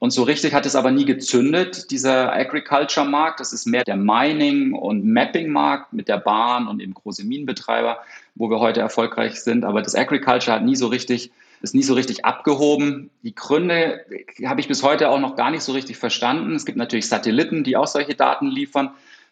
Und 0.00 0.10
so 0.10 0.24
richtig 0.24 0.52
hat 0.52 0.66
es 0.66 0.76
aber 0.76 0.90
nie 0.90 1.06
gezündet, 1.06 1.90
dieser 1.90 2.30
Agriculture-Markt. 2.34 3.40
Das 3.40 3.52
ist 3.52 3.64
mehr 3.64 3.84
der 3.84 3.96
Mining- 3.96 4.74
und 4.74 5.06
Mapping-Markt 5.06 5.94
mit 5.94 6.08
der 6.08 6.18
Bahn 6.18 6.66
und 6.66 6.80
eben 6.80 6.92
große 6.92 7.24
Minenbetreiber, 7.24 8.00
wo 8.34 8.50
wir 8.50 8.58
heute 8.58 8.80
erfolgreich 8.80 9.40
sind. 9.40 9.64
Aber 9.64 9.80
das 9.80 9.94
Agriculture 9.94 10.56
hat 10.56 10.64
nie 10.64 10.76
so 10.76 10.88
richtig 10.88 11.30
ist 11.64 11.74
nie 11.74 11.82
so 11.82 11.94
richtig 11.94 12.24
abgehoben. 12.24 13.10
Die 13.22 13.34
Gründe 13.34 14.04
habe 14.44 14.60
ich 14.60 14.68
bis 14.68 14.82
heute 14.82 15.08
auch 15.08 15.18
noch 15.18 15.34
gar 15.34 15.50
nicht 15.50 15.62
so 15.62 15.72
richtig 15.72 15.96
verstanden. 15.96 16.54
Es 16.54 16.66
gibt 16.66 16.78
natürlich 16.78 17.08
Satelliten, 17.08 17.64
die 17.64 17.76
auch 17.76 17.86
solche 17.86 18.14
Daten 18.14 18.46
liefern. 18.46 18.90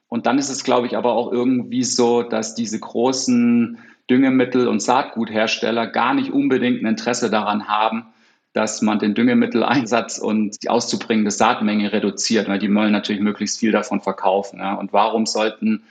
Und 0.08 0.26
dann 0.26 0.38
ist 0.38 0.48
es, 0.48 0.64
glaube 0.64 0.86
ich, 0.86 0.96
aber 0.96 1.12
auch 1.12 1.30
irgendwie 1.30 1.84
so, 1.84 2.22
dass 2.22 2.54
diese 2.54 2.80
großen 2.80 3.78
Düngemittel- 4.10 4.68
und 4.68 4.80
Saatguthersteller 4.80 5.86
gar 5.86 6.14
nicht 6.14 6.32
unbedingt 6.32 6.82
ein 6.82 6.86
Interesse 6.86 7.30
daran 7.30 7.68
haben, 7.68 8.06
dass 8.52 8.82
man 8.82 8.98
den 8.98 9.14
Düngemitteleinsatz 9.14 10.18
und 10.18 10.62
die 10.62 10.68
auszubringende 10.68 11.30
Saatmenge 11.30 11.92
reduziert, 11.92 12.48
weil 12.48 12.58
die 12.58 12.74
wollen 12.74 12.92
natürlich 12.92 13.22
möglichst 13.22 13.58
viel 13.58 13.72
davon 13.72 14.00
verkaufen. 14.00 14.58
Ja. 14.58 14.74
Und 14.74 14.92
warum 14.92 15.26
sollten 15.26 15.84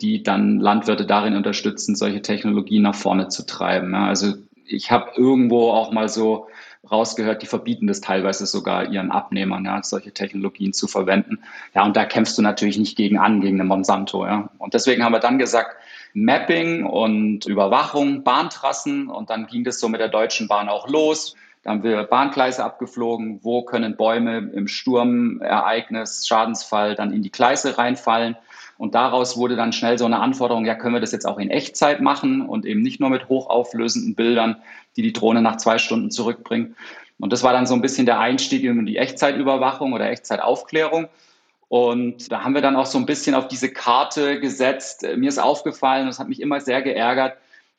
die 0.00 0.22
dann 0.22 0.58
Landwirte 0.58 1.06
darin 1.06 1.36
unterstützen, 1.36 1.96
solche 1.96 2.20
Technologien 2.20 2.82
nach 2.82 2.94
vorne 2.94 3.28
zu 3.28 3.46
treiben? 3.46 3.92
Ja. 3.92 4.06
Also 4.06 4.34
ich 4.72 4.90
habe 4.90 5.12
irgendwo 5.16 5.70
auch 5.70 5.92
mal 5.92 6.08
so 6.08 6.48
rausgehört, 6.90 7.42
die 7.42 7.46
verbieten 7.46 7.86
das 7.86 8.00
teilweise 8.00 8.46
sogar 8.46 8.90
ihren 8.90 9.10
Abnehmern, 9.10 9.64
ja, 9.64 9.82
solche 9.82 10.12
Technologien 10.12 10.72
zu 10.72 10.88
verwenden. 10.88 11.38
Ja, 11.74 11.84
und 11.84 11.96
da 11.96 12.04
kämpfst 12.04 12.36
du 12.36 12.42
natürlich 12.42 12.78
nicht 12.78 12.96
gegen 12.96 13.18
an, 13.18 13.40
gegen 13.40 13.60
eine 13.60 13.68
Monsanto, 13.68 14.26
ja. 14.26 14.50
Und 14.58 14.74
deswegen 14.74 15.04
haben 15.04 15.12
wir 15.12 15.20
dann 15.20 15.38
gesagt, 15.38 15.76
Mapping 16.14 16.84
und 16.84 17.46
Überwachung, 17.46 18.22
Bahntrassen 18.22 19.08
und 19.08 19.30
dann 19.30 19.46
ging 19.46 19.64
das 19.64 19.80
so 19.80 19.88
mit 19.88 20.00
der 20.00 20.08
Deutschen 20.08 20.48
Bahn 20.48 20.68
auch 20.68 20.88
los. 20.88 21.36
Da 21.62 21.70
haben 21.70 21.84
wir 21.84 22.02
Bahngleise 22.02 22.64
abgeflogen. 22.64 23.38
Wo 23.42 23.62
können 23.62 23.96
Bäume 23.96 24.50
im 24.52 24.66
Sturmereignis, 24.66 26.26
Schadensfall 26.26 26.96
dann 26.96 27.12
in 27.12 27.22
die 27.22 27.30
Gleise 27.30 27.78
reinfallen? 27.78 28.36
Und 28.82 28.96
daraus 28.96 29.36
wurde 29.36 29.54
dann 29.54 29.72
schnell 29.72 29.96
so 29.96 30.06
eine 30.06 30.18
Anforderung, 30.18 30.66
ja, 30.66 30.74
können 30.74 30.92
wir 30.92 31.00
das 31.00 31.12
jetzt 31.12 31.24
auch 31.24 31.38
in 31.38 31.50
Echtzeit 31.50 32.00
machen 32.00 32.44
und 32.44 32.66
eben 32.66 32.82
nicht 32.82 32.98
nur 32.98 33.10
mit 33.10 33.28
hochauflösenden 33.28 34.16
Bildern, 34.16 34.56
die 34.96 35.02
die 35.02 35.12
Drohne 35.12 35.40
nach 35.40 35.58
zwei 35.58 35.78
Stunden 35.78 36.10
zurückbringt. 36.10 36.74
Und 37.20 37.32
das 37.32 37.44
war 37.44 37.52
dann 37.52 37.64
so 37.64 37.74
ein 37.74 37.80
bisschen 37.80 38.06
der 38.06 38.18
Einstieg 38.18 38.64
in 38.64 38.84
die 38.84 38.96
Echtzeitüberwachung 38.96 39.92
oder 39.92 40.10
Echtzeitaufklärung. 40.10 41.06
Und 41.68 42.32
da 42.32 42.42
haben 42.42 42.56
wir 42.56 42.60
dann 42.60 42.74
auch 42.74 42.86
so 42.86 42.98
ein 42.98 43.06
bisschen 43.06 43.36
auf 43.36 43.46
diese 43.46 43.70
Karte 43.70 44.40
gesetzt. 44.40 45.06
Mir 45.16 45.28
ist 45.28 45.38
aufgefallen, 45.38 46.06
das 46.06 46.18
hat 46.18 46.28
mich 46.28 46.40
immer 46.40 46.60
sehr 46.60 46.82
geärgert, 46.82 47.36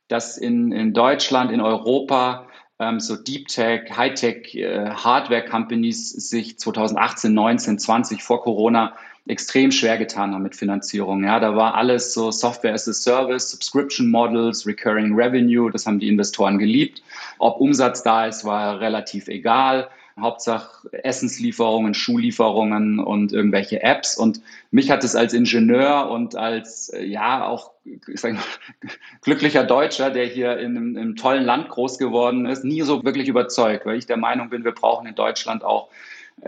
dass 0.08 0.38
in, 0.38 0.72
in 0.72 0.94
Deutschland, 0.94 1.52
in 1.52 1.60
Europa 1.60 2.48
ähm, 2.80 3.02
so 3.02 3.18
Deep 3.18 3.50
Tech, 3.50 3.92
Hightech 3.98 4.56
äh, 4.56 4.92
Hardware 4.92 5.44
Companies 5.44 6.12
sich 6.12 6.58
2018, 6.58 7.34
19, 7.34 7.78
20 7.78 8.24
vor 8.24 8.42
Corona 8.42 8.94
extrem 9.26 9.72
schwer 9.72 9.98
getan 9.98 10.34
haben 10.34 10.44
mit 10.44 10.56
Finanzierung. 10.56 11.24
Ja, 11.24 11.40
da 11.40 11.56
war 11.56 11.76
alles 11.76 12.14
so 12.14 12.32
Software 12.32 12.74
as 12.74 12.88
a 12.88 12.94
Service, 12.94 13.52
Subscription 13.52 14.10
Models, 14.10 14.68
Recurring 14.68 15.16
Revenue, 15.16 15.72
das 15.72 15.86
haben 15.86 16.00
die 16.00 16.10
Investoren 16.10 16.60
geliebt. 16.60 17.02
Ob 17.40 17.60
Umsatz 17.62 18.04
da 18.04 18.26
ist, 18.26 18.44
war 18.44 18.80
relativ 18.80 19.30
egal. 19.30 19.90
Hauptsache 20.20 20.90
Essenslieferungen, 20.92 21.96
Schuhlieferungen 21.96 23.00
und 23.00 23.34
irgendwelche 23.34 23.82
Apps. 23.82 24.16
Und 24.16 24.42
mich 24.70 24.92
hat 24.92 25.04
es 25.04 25.16
als 25.16 25.34
Ingenieur 25.34 26.12
und 26.12 26.36
als, 26.36 26.90
äh, 26.90 27.04
ja, 27.04 27.48
auch 27.48 27.72
mal, 28.22 28.38
glücklicher 29.22 29.64
Deutscher, 29.64 30.12
der 30.12 30.26
hier 30.26 30.60
in 30.60 30.78
einem, 30.78 30.96
in 30.96 31.02
einem 31.02 31.16
tollen 31.16 31.46
Land 31.46 31.70
groß 31.70 31.98
geworden 31.98 32.46
ist, 32.46 32.64
nie 32.64 32.82
so 32.82 33.04
wirklich 33.04 33.28
überzeugt, 33.28 33.88
weil 33.88 33.98
ich 33.98 34.06
der 34.06 34.18
Meinung 34.18 34.50
bin, 34.50 34.64
wir 34.64 34.74
brauchen 34.74 35.08
in 35.08 35.16
Deutschland 35.16 35.64
auch 35.64 35.90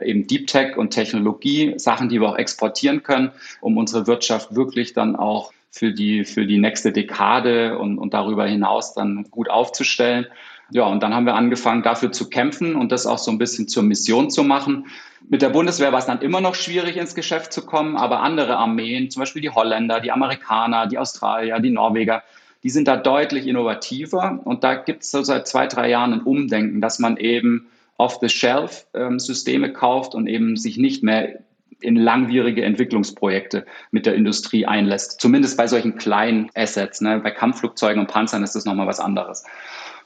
eben 0.02 0.28
Deep 0.28 0.48
Tech 0.48 0.78
und 0.78 0.92
Technologie, 0.92 1.74
Sachen, 1.78 2.10
die 2.10 2.20
wir 2.20 2.30
auch 2.30 2.38
exportieren 2.38 3.04
können, 3.04 3.32
um 3.62 3.78
unsere 3.78 4.08
Wirtschaft 4.08 4.56
wirklich 4.56 4.94
dann 4.94 5.16
auch 5.16 5.52
für 5.70 5.92
die, 5.92 6.24
für 6.24 6.46
die 6.46 6.58
nächste 6.58 6.92
Dekade 6.92 7.78
und, 7.78 7.98
und 7.98 8.14
darüber 8.14 8.46
hinaus 8.46 8.94
dann 8.94 9.26
gut 9.30 9.50
aufzustellen. 9.50 10.28
Ja, 10.72 10.86
und 10.86 11.04
dann 11.04 11.14
haben 11.14 11.26
wir 11.26 11.36
angefangen, 11.36 11.84
dafür 11.84 12.12
zu 12.12 12.30
kämpfen 12.30 12.76
und 12.76 12.92
das 12.92 13.06
auch 13.06 13.20
so 13.20 13.30
ein 13.30 13.38
bisschen 13.38 13.68
zur 13.68 13.84
Mission 13.84 14.32
zu 14.32 14.44
machen. 14.44 14.88
Mit 15.30 15.42
der 15.42 15.50
Bundeswehr 15.50 15.92
war 15.92 16.00
es 16.00 16.06
dann 16.06 16.22
immer 16.22 16.42
noch 16.42 16.56
schwierig, 16.56 16.98
ins 16.98 17.14
Geschäft 17.14 17.54
zu 17.54 17.66
kommen, 17.66 17.98
aber 17.98 18.22
andere 18.22 18.58
Armeen, 18.58 19.12
zum 19.12 19.22
Beispiel 19.22 19.42
die 19.42 19.50
Holländer, 19.50 20.00
die 20.00 20.12
Amerikaner, 20.12 20.88
die 20.88 20.98
Australier, 20.98 21.60
die 21.60 21.72
Norweger, 21.72 22.24
die 22.64 22.70
sind 22.70 22.88
da 22.88 22.98
deutlich 22.98 23.46
innovativer. 23.46 24.40
Und 24.44 24.64
da 24.64 24.76
gibt 24.76 25.04
es 25.04 25.12
so 25.12 25.22
seit 25.24 25.48
zwei, 25.48 25.68
drei 25.68 25.90
Jahren 25.90 26.14
ein 26.14 26.22
Umdenken, 26.22 26.82
dass 26.82 27.00
man 27.00 27.18
eben 27.18 27.68
Off-the-Shelf-Systeme 27.98 29.68
ähm, 29.68 29.74
kauft 29.74 30.16
und 30.16 30.28
eben 30.28 30.58
sich 30.58 30.78
nicht 30.78 31.04
mehr 31.04 31.40
in 31.82 31.96
langwierige 31.96 32.64
Entwicklungsprojekte 32.64 33.66
mit 33.92 34.06
der 34.06 34.16
Industrie 34.16 34.66
einlässt. 34.66 35.20
Zumindest 35.22 35.58
bei 35.58 35.68
solchen 35.68 35.96
kleinen 35.96 36.50
Assets. 36.56 37.02
Ne? 37.02 37.20
Bei 37.20 37.32
Kampfflugzeugen 37.32 38.00
und 38.00 38.08
Panzern 38.08 38.44
ist 38.44 38.56
das 38.56 38.66
nochmal 38.66 38.88
was 38.88 39.00
anderes. 39.00 39.44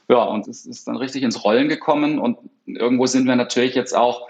Ja, 0.08 0.22
und 0.24 0.48
es 0.48 0.66
ist 0.66 0.88
dann 0.88 0.96
richtig 0.96 1.22
ins 1.22 1.44
Rollen 1.44 1.68
gekommen 1.68 2.18
und 2.18 2.38
irgendwo 2.66 3.06
sind 3.06 3.26
wir 3.26 3.36
natürlich 3.36 3.76
jetzt 3.76 3.96
auch, 3.96 4.28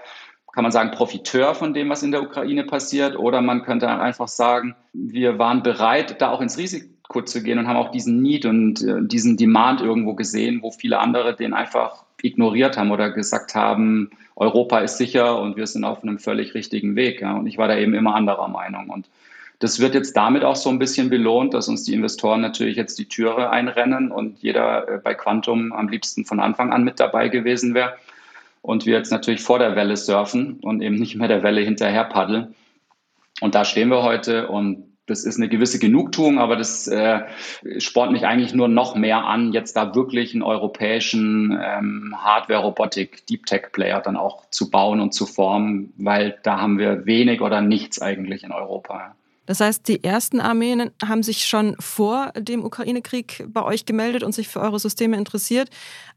kann 0.53 0.63
man 0.63 0.71
sagen, 0.71 0.91
Profiteur 0.91 1.55
von 1.55 1.73
dem, 1.73 1.89
was 1.89 2.03
in 2.03 2.11
der 2.11 2.21
Ukraine 2.21 2.65
passiert. 2.65 3.17
Oder 3.17 3.41
man 3.41 3.63
könnte 3.63 3.89
einfach 3.89 4.27
sagen, 4.27 4.75
wir 4.93 5.39
waren 5.39 5.63
bereit, 5.63 6.21
da 6.21 6.29
auch 6.29 6.41
ins 6.41 6.57
Risiko 6.57 6.87
zu 7.19 7.43
gehen 7.43 7.59
und 7.59 7.67
haben 7.67 7.77
auch 7.77 7.91
diesen 7.91 8.21
Need 8.21 8.45
und 8.45 8.81
äh, 8.81 9.01
diesen 9.01 9.35
Demand 9.35 9.81
irgendwo 9.81 10.13
gesehen, 10.13 10.61
wo 10.61 10.71
viele 10.71 10.99
andere 10.99 11.35
den 11.35 11.53
einfach 11.53 12.05
ignoriert 12.21 12.77
haben 12.77 12.91
oder 12.91 13.11
gesagt 13.11 13.55
haben, 13.55 14.11
Europa 14.35 14.79
ist 14.79 14.97
sicher 14.97 15.39
und 15.39 15.57
wir 15.57 15.67
sind 15.67 15.83
auf 15.83 16.03
einem 16.03 16.17
völlig 16.17 16.53
richtigen 16.53 16.95
Weg. 16.95 17.21
Ja. 17.21 17.35
Und 17.35 17.47
ich 17.47 17.57
war 17.57 17.67
da 17.67 17.77
eben 17.77 17.93
immer 17.93 18.15
anderer 18.15 18.47
Meinung. 18.47 18.89
Und 18.89 19.09
das 19.59 19.79
wird 19.79 19.93
jetzt 19.93 20.17
damit 20.17 20.43
auch 20.43 20.55
so 20.55 20.69
ein 20.69 20.79
bisschen 20.79 21.09
belohnt, 21.09 21.53
dass 21.53 21.67
uns 21.67 21.83
die 21.83 21.93
Investoren 21.93 22.41
natürlich 22.41 22.75
jetzt 22.75 22.97
die 22.97 23.07
Türe 23.07 23.49
einrennen 23.51 24.11
und 24.11 24.39
jeder 24.39 24.87
äh, 24.87 24.97
bei 24.97 25.13
Quantum 25.13 25.71
am 25.73 25.89
liebsten 25.89 26.25
von 26.25 26.39
Anfang 26.39 26.71
an 26.71 26.83
mit 26.83 26.99
dabei 26.99 27.29
gewesen 27.29 27.73
wäre. 27.73 27.95
Und 28.63 28.85
wir 28.85 28.97
jetzt 28.97 29.11
natürlich 29.11 29.41
vor 29.41 29.59
der 29.59 29.75
Welle 29.75 29.97
surfen 29.97 30.59
und 30.61 30.81
eben 30.81 30.95
nicht 30.95 31.15
mehr 31.15 31.27
der 31.27 31.43
Welle 31.43 31.61
hinterher 31.61 32.05
paddeln. 32.05 32.55
Und 33.41 33.55
da 33.55 33.65
stehen 33.65 33.89
wir 33.89 34.03
heute 34.03 34.47
und 34.47 34.90
das 35.11 35.23
ist 35.23 35.37
eine 35.37 35.49
gewisse 35.49 35.77
Genugtuung, 35.77 36.39
aber 36.39 36.55
das 36.55 36.87
äh, 36.87 37.21
spornt 37.77 38.11
mich 38.11 38.25
eigentlich 38.25 38.53
nur 38.53 38.67
noch 38.67 38.95
mehr 38.95 39.25
an, 39.25 39.53
jetzt 39.53 39.75
da 39.75 39.93
wirklich 39.93 40.33
einen 40.33 40.41
europäischen 40.41 41.59
ähm, 41.61 42.15
Hardware-Robotik, 42.17 43.27
Deep 43.27 43.45
Tech-Player 43.45 44.01
dann 44.01 44.17
auch 44.17 44.49
zu 44.49 44.71
bauen 44.71 44.99
und 44.99 45.13
zu 45.13 45.25
formen, 45.25 45.93
weil 45.97 46.39
da 46.43 46.59
haben 46.59 46.79
wir 46.79 47.05
wenig 47.05 47.41
oder 47.41 47.61
nichts 47.61 48.01
eigentlich 48.01 48.43
in 48.43 48.51
Europa. 48.51 49.15
Das 49.45 49.59
heißt, 49.59 49.87
die 49.87 50.03
ersten 50.03 50.39
Armeen 50.39 50.91
haben 51.03 51.23
sich 51.23 51.45
schon 51.45 51.75
vor 51.79 52.31
dem 52.37 52.63
Ukraine-Krieg 52.63 53.45
bei 53.47 53.63
euch 53.63 53.85
gemeldet 53.85 54.23
und 54.23 54.33
sich 54.33 54.47
für 54.47 54.61
eure 54.61 54.79
Systeme 54.79 55.17
interessiert. 55.17 55.69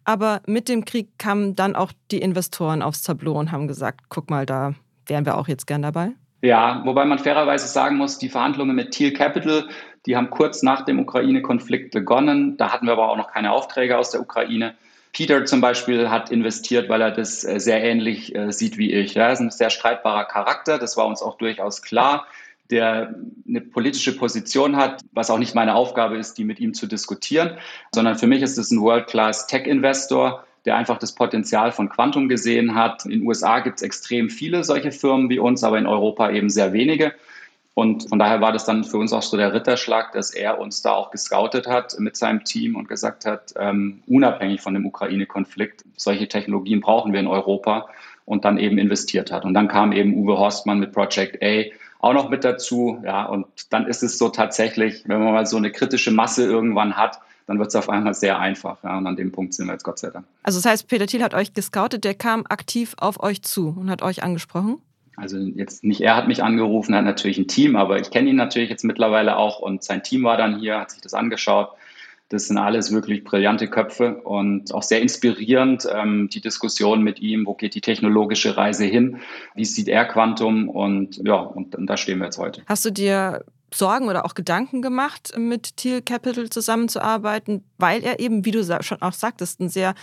Aber 0.04 0.40
mit 0.46 0.68
dem 0.68 0.84
Krieg 0.84 1.18
kamen 1.18 1.56
dann 1.56 1.74
auch 1.74 1.92
die 2.10 2.20
Investoren 2.20 2.82
aufs 2.82 3.02
Tableau 3.02 3.32
und 3.32 3.50
haben 3.50 3.66
gesagt, 3.66 4.02
guck 4.08 4.30
mal, 4.30 4.46
da 4.46 4.74
wären 5.06 5.26
wir 5.26 5.36
auch 5.36 5.48
jetzt 5.48 5.66
gern 5.66 5.82
dabei. 5.82 6.12
Ja, 6.44 6.82
wobei 6.84 7.06
man 7.06 7.18
fairerweise 7.18 7.66
sagen 7.66 7.96
muss, 7.96 8.18
die 8.18 8.28
Verhandlungen 8.28 8.76
mit 8.76 8.90
Thiel 8.90 9.14
Capital, 9.14 9.66
die 10.04 10.14
haben 10.14 10.28
kurz 10.28 10.62
nach 10.62 10.84
dem 10.84 10.98
Ukraine-Konflikt 10.98 11.92
begonnen. 11.92 12.58
Da 12.58 12.70
hatten 12.70 12.84
wir 12.84 12.92
aber 12.92 13.08
auch 13.08 13.16
noch 13.16 13.32
keine 13.32 13.50
Aufträge 13.50 13.96
aus 13.96 14.10
der 14.10 14.20
Ukraine. 14.20 14.74
Peter 15.14 15.46
zum 15.46 15.62
Beispiel 15.62 16.10
hat 16.10 16.30
investiert, 16.30 16.90
weil 16.90 17.00
er 17.00 17.12
das 17.12 17.44
äh, 17.44 17.58
sehr 17.58 17.82
ähnlich 17.82 18.34
äh, 18.34 18.52
sieht 18.52 18.76
wie 18.76 18.92
ich. 18.92 19.16
Er 19.16 19.32
ist 19.32 19.40
ein 19.40 19.50
sehr 19.50 19.70
streitbarer 19.70 20.26
Charakter, 20.26 20.78
das 20.78 20.98
war 20.98 21.06
uns 21.06 21.22
auch 21.22 21.38
durchaus 21.38 21.80
klar, 21.80 22.26
der 22.70 23.14
eine 23.48 23.62
politische 23.62 24.14
Position 24.14 24.76
hat, 24.76 25.00
was 25.12 25.30
auch 25.30 25.38
nicht 25.38 25.54
meine 25.54 25.74
Aufgabe 25.74 26.18
ist, 26.18 26.36
die 26.36 26.44
mit 26.44 26.60
ihm 26.60 26.74
zu 26.74 26.86
diskutieren, 26.86 27.56
sondern 27.94 28.18
für 28.18 28.26
mich 28.26 28.42
ist 28.42 28.58
es 28.58 28.70
ein 28.70 28.82
World-Class 28.82 29.46
Tech-Investor, 29.46 30.44
der 30.64 30.76
einfach 30.76 30.98
das 30.98 31.14
Potenzial 31.14 31.72
von 31.72 31.88
Quantum 31.88 32.28
gesehen 32.28 32.74
hat. 32.74 33.04
In 33.04 33.10
den 33.10 33.26
USA 33.26 33.60
gibt 33.60 33.76
es 33.76 33.82
extrem 33.82 34.30
viele 34.30 34.64
solche 34.64 34.92
Firmen 34.92 35.28
wie 35.28 35.38
uns, 35.38 35.62
aber 35.62 35.78
in 35.78 35.86
Europa 35.86 36.30
eben 36.30 36.50
sehr 36.50 36.72
wenige. 36.72 37.12
Und 37.74 38.08
von 38.08 38.20
daher 38.20 38.40
war 38.40 38.52
das 38.52 38.64
dann 38.64 38.84
für 38.84 38.98
uns 38.98 39.12
auch 39.12 39.22
so 39.22 39.36
der 39.36 39.52
Ritterschlag, 39.52 40.12
dass 40.12 40.30
er 40.30 40.60
uns 40.60 40.80
da 40.80 40.92
auch 40.92 41.10
gescoutet 41.10 41.66
hat 41.66 41.96
mit 41.98 42.16
seinem 42.16 42.44
Team 42.44 42.76
und 42.76 42.88
gesagt 42.88 43.26
hat, 43.26 43.52
ähm, 43.58 44.02
unabhängig 44.06 44.60
von 44.60 44.74
dem 44.74 44.86
Ukraine-Konflikt, 44.86 45.84
solche 45.96 46.28
Technologien 46.28 46.80
brauchen 46.80 47.12
wir 47.12 47.18
in 47.18 47.26
Europa 47.26 47.88
und 48.26 48.44
dann 48.44 48.58
eben 48.58 48.78
investiert 48.78 49.32
hat. 49.32 49.44
Und 49.44 49.54
dann 49.54 49.66
kam 49.66 49.92
eben 49.92 50.14
Uwe 50.14 50.38
Horstmann 50.38 50.78
mit 50.78 50.92
Project 50.92 51.42
A 51.42 51.64
auch 51.98 52.12
noch 52.12 52.28
mit 52.28 52.44
dazu. 52.44 53.02
Ja, 53.04 53.24
und 53.24 53.46
dann 53.70 53.86
ist 53.86 54.02
es 54.02 54.18
so 54.18 54.28
tatsächlich, 54.28 55.02
wenn 55.06 55.22
man 55.22 55.32
mal 55.32 55.46
so 55.46 55.56
eine 55.56 55.72
kritische 55.72 56.12
Masse 56.12 56.44
irgendwann 56.44 56.96
hat, 56.96 57.18
dann 57.46 57.58
wird 57.58 57.68
es 57.68 57.76
auf 57.76 57.88
einmal 57.88 58.14
sehr 58.14 58.38
einfach. 58.38 58.82
Ja, 58.82 58.96
und 58.96 59.06
an 59.06 59.16
dem 59.16 59.32
Punkt 59.32 59.54
sind 59.54 59.66
wir 59.66 59.72
jetzt 59.72 59.84
Gott 59.84 59.98
sei 59.98 60.10
Dank. 60.10 60.26
Also 60.42 60.58
das 60.58 60.66
heißt, 60.66 60.88
Peter 60.88 61.06
Thiel 61.06 61.22
hat 61.22 61.34
euch 61.34 61.52
gescoutet, 61.52 62.04
der 62.04 62.14
kam 62.14 62.44
aktiv 62.48 62.94
auf 62.98 63.22
euch 63.22 63.42
zu 63.42 63.68
und 63.68 63.90
hat 63.90 64.02
euch 64.02 64.22
angesprochen? 64.22 64.78
Also 65.16 65.38
jetzt 65.38 65.84
nicht 65.84 66.00
er 66.00 66.16
hat 66.16 66.26
mich 66.26 66.42
angerufen, 66.42 66.92
er 66.92 66.98
hat 66.98 67.04
natürlich 67.04 67.38
ein 67.38 67.46
Team, 67.46 67.76
aber 67.76 68.00
ich 68.00 68.10
kenne 68.10 68.30
ihn 68.30 68.36
natürlich 68.36 68.70
jetzt 68.70 68.84
mittlerweile 68.84 69.36
auch 69.36 69.60
und 69.60 69.84
sein 69.84 70.02
Team 70.02 70.24
war 70.24 70.36
dann 70.36 70.58
hier, 70.58 70.80
hat 70.80 70.90
sich 70.90 71.02
das 71.02 71.14
angeschaut. 71.14 71.70
Das 72.30 72.48
sind 72.48 72.56
alles 72.56 72.90
wirklich 72.90 73.22
brillante 73.22 73.68
Köpfe 73.68 74.16
und 74.22 74.72
auch 74.74 74.82
sehr 74.82 75.00
inspirierend, 75.02 75.86
ähm, 75.92 76.30
die 76.32 76.40
Diskussion 76.40 77.02
mit 77.02 77.20
ihm, 77.20 77.46
wo 77.46 77.54
geht 77.54 77.74
die 77.74 77.82
technologische 77.82 78.56
Reise 78.56 78.86
hin, 78.86 79.18
wie 79.54 79.66
sieht 79.66 79.88
er 79.88 80.06
Quantum 80.06 80.68
und 80.68 81.20
ja, 81.24 81.36
und, 81.36 81.76
und 81.76 81.86
da 81.86 81.96
stehen 81.96 82.18
wir 82.18 82.24
jetzt 82.24 82.38
heute. 82.38 82.62
Hast 82.66 82.84
du 82.86 82.90
dir 82.90 83.44
Sorgen 83.74 84.08
oder 84.08 84.24
auch 84.24 84.34
Gedanken 84.34 84.82
gemacht, 84.82 85.32
mit 85.36 85.76
Thiel 85.76 86.02
Capital 86.02 86.50
zusammenzuarbeiten, 86.50 87.64
weil 87.78 88.02
er 88.02 88.20
eben, 88.20 88.44
wie 88.44 88.50
du 88.50 88.64
schon 88.82 89.02
auch 89.02 89.12
sagtest, 89.12 89.60
ein 89.60 89.68
sehr 89.68 89.94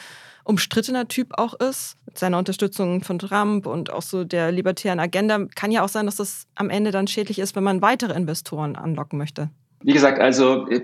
umstrittener 0.44 1.08
Typ 1.08 1.38
auch 1.38 1.54
ist, 1.54 1.96
mit 2.06 2.18
seiner 2.18 2.38
Unterstützung 2.38 3.04
von 3.04 3.20
Trump 3.20 3.68
und 3.68 3.92
auch 3.92 4.02
so 4.02 4.24
der 4.24 4.52
libertären 4.52 5.00
Agenda. 5.00 5.46
Kann 5.56 5.72
ja 5.72 5.84
auch 5.84 5.90
sein, 5.90 6.06
dass 6.06 6.16
das 6.16 6.48
am 6.56 6.70
Ende 6.70 6.92
dann 6.92 7.08
schädlich 7.08 7.40
ist, 7.40 7.56
wenn 7.56 7.64
man 7.64 7.82
weitere 7.82 8.14
Investoren 8.14 8.76
anlocken 8.76 9.18
möchte. 9.18 9.50
Wie 9.84 9.94
gesagt, 9.94 10.20
also 10.20 10.68
äh, 10.68 10.82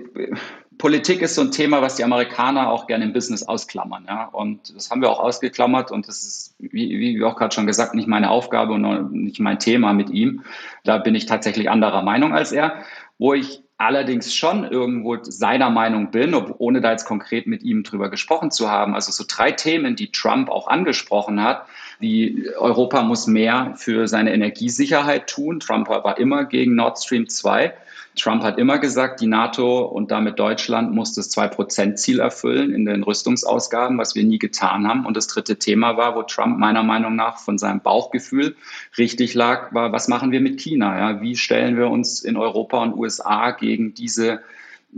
Politik 0.78 1.22
ist 1.22 1.34
so 1.34 1.42
ein 1.42 1.50
Thema, 1.50 1.82
was 1.82 1.96
die 1.96 2.04
Amerikaner 2.04 2.70
auch 2.70 2.86
gerne 2.86 3.04
im 3.04 3.12
Business 3.12 3.42
ausklammern. 3.42 4.04
Ja? 4.08 4.26
Und 4.26 4.74
das 4.74 4.90
haben 4.90 5.02
wir 5.02 5.10
auch 5.10 5.20
ausgeklammert 5.20 5.90
und 5.90 6.08
das 6.08 6.22
ist, 6.22 6.54
wie, 6.58 6.98
wie 6.98 7.24
auch 7.24 7.36
gerade 7.36 7.54
schon 7.54 7.66
gesagt, 7.66 7.94
nicht 7.94 8.08
meine 8.08 8.30
Aufgabe 8.30 8.72
und 8.74 9.12
nicht 9.12 9.40
mein 9.40 9.58
Thema 9.58 9.92
mit 9.92 10.10
ihm. 10.10 10.44
Da 10.84 10.98
bin 10.98 11.14
ich 11.14 11.26
tatsächlich 11.26 11.68
anderer 11.68 12.02
Meinung 12.02 12.32
als 12.32 12.52
er. 12.52 12.84
Wo 13.18 13.34
ich 13.34 13.64
allerdings 13.78 14.34
schon 14.34 14.64
irgendwo 14.64 15.16
seiner 15.22 15.70
Meinung 15.70 16.10
bin, 16.10 16.34
ohne 16.34 16.80
da 16.80 16.92
jetzt 16.92 17.04
konkret 17.04 17.46
mit 17.46 17.62
ihm 17.62 17.84
drüber 17.84 18.10
gesprochen 18.10 18.50
zu 18.50 18.70
haben. 18.70 18.94
Also 18.94 19.12
so 19.12 19.24
drei 19.26 19.52
Themen, 19.52 19.96
die 19.96 20.10
Trump 20.12 20.50
auch 20.50 20.68
angesprochen 20.68 21.42
hat, 21.42 21.66
wie 21.98 22.48
Europa 22.56 23.02
muss 23.02 23.26
mehr 23.26 23.74
für 23.76 24.06
seine 24.06 24.32
Energiesicherheit 24.32 25.28
tun. 25.28 25.60
Trump 25.60 25.88
war 25.88 26.18
immer 26.18 26.44
gegen 26.44 26.74
Nord 26.74 26.98
Stream 26.98 27.28
2. 27.28 27.74
Trump 28.18 28.42
hat 28.42 28.58
immer 28.58 28.78
gesagt, 28.78 29.20
die 29.20 29.26
NATO 29.26 29.84
und 29.84 30.10
damit 30.10 30.38
Deutschland 30.38 30.92
muss 30.92 31.14
das 31.14 31.30
2-Prozent-Ziel 31.36 32.18
erfüllen 32.20 32.72
in 32.72 32.84
den 32.84 33.02
Rüstungsausgaben, 33.02 33.96
was 33.96 34.14
wir 34.14 34.24
nie 34.24 34.38
getan 34.38 34.86
haben. 34.86 35.06
Und 35.06 35.16
das 35.16 35.28
dritte 35.28 35.58
Thema 35.58 35.96
war, 35.96 36.16
wo 36.16 36.22
Trump 36.22 36.58
meiner 36.58 36.82
Meinung 36.82 37.16
nach 37.16 37.38
von 37.38 37.58
seinem 37.58 37.80
Bauchgefühl 37.80 38.56
richtig 38.96 39.34
lag, 39.34 39.72
war, 39.72 39.92
was 39.92 40.08
machen 40.08 40.32
wir 40.32 40.40
mit 40.40 40.60
China? 40.60 40.98
Ja? 40.98 41.20
Wie 41.20 41.36
stellen 41.36 41.76
wir 41.76 41.88
uns 41.88 42.22
in 42.22 42.36
Europa 42.36 42.82
und 42.82 42.94
USA 42.94 43.52
gegen 43.52 43.94
diese 43.94 44.40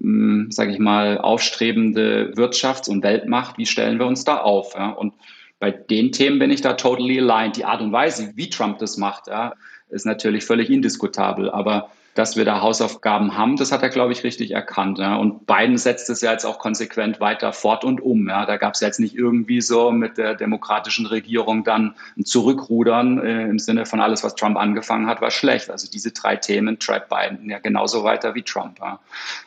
hm, 0.01 0.51
sage 0.51 0.73
ich 0.73 0.79
mal, 0.79 1.19
aufstrebende 1.19 2.33
Wirtschafts- 2.37 2.89
und 2.89 3.03
Weltmacht, 3.03 3.59
wie 3.59 3.67
stellen 3.67 3.99
wir 3.99 4.07
uns 4.07 4.25
da 4.25 4.39
auf? 4.39 4.75
Ja? 4.75 4.91
Und 4.91 5.13
bei 5.61 5.71
den 5.71 6.11
Themen 6.11 6.39
bin 6.41 6.51
ich 6.51 6.63
da 6.63 6.73
totally 6.73 7.21
aligned. 7.21 7.57
Die 7.57 7.65
Art 7.65 7.83
und 7.83 7.93
Weise, 7.93 8.33
wie 8.35 8.51
Trump 8.51 8.79
das 8.79 8.97
macht, 8.97 9.29
ja, 9.29 9.53
ist 9.91 10.07
natürlich 10.07 10.45
völlig 10.45 10.71
indiskutabel. 10.71 11.51
Aber 11.51 11.91
dass 12.15 12.37
wir 12.37 12.45
da 12.45 12.61
Hausaufgaben 12.61 13.37
haben, 13.37 13.57
das 13.57 13.71
hat 13.71 13.83
er, 13.83 13.89
glaube 13.89 14.13
ich, 14.13 14.25
richtig 14.25 14.51
erkannt. 14.51 14.99
Ja. 14.99 15.17
Und 15.17 15.47
Biden 15.47 15.79
setzt 15.79 16.11
es 16.11 16.23
ja 16.23 16.33
jetzt 16.33 16.45
auch 16.45 16.59
konsequent 16.59 17.21
weiter 17.21 17.53
fort 17.53 17.85
und 17.85 18.01
um. 18.01 18.29
Ja. 18.29 18.47
Da 18.47 18.57
gab 18.57 18.75
es 18.75 18.81
jetzt 18.81 18.99
nicht 18.99 19.15
irgendwie 19.15 19.61
so 19.61 19.93
mit 19.93 20.19
der 20.19 20.35
demokratischen 20.35 21.07
Regierung 21.07 21.63
dann 21.63 21.95
ein 22.19 22.25
Zurückrudern 22.25 23.19
äh, 23.19 23.45
im 23.45 23.59
Sinne 23.59 23.87
von 23.87 24.01
alles, 24.01 24.25
was 24.25 24.35
Trump 24.35 24.57
angefangen 24.57 25.07
hat, 25.07 25.21
war 25.21 25.31
schlecht. 25.31 25.71
Also 25.71 25.89
diese 25.91 26.11
drei 26.11 26.37
Themen 26.37 26.79
treibt 26.79 27.11
Biden 27.11 27.49
ja 27.49 27.59
genauso 27.59 28.03
weiter 28.03 28.35
wie 28.35 28.43
Trump. 28.43 28.81
Ja. 28.81 28.99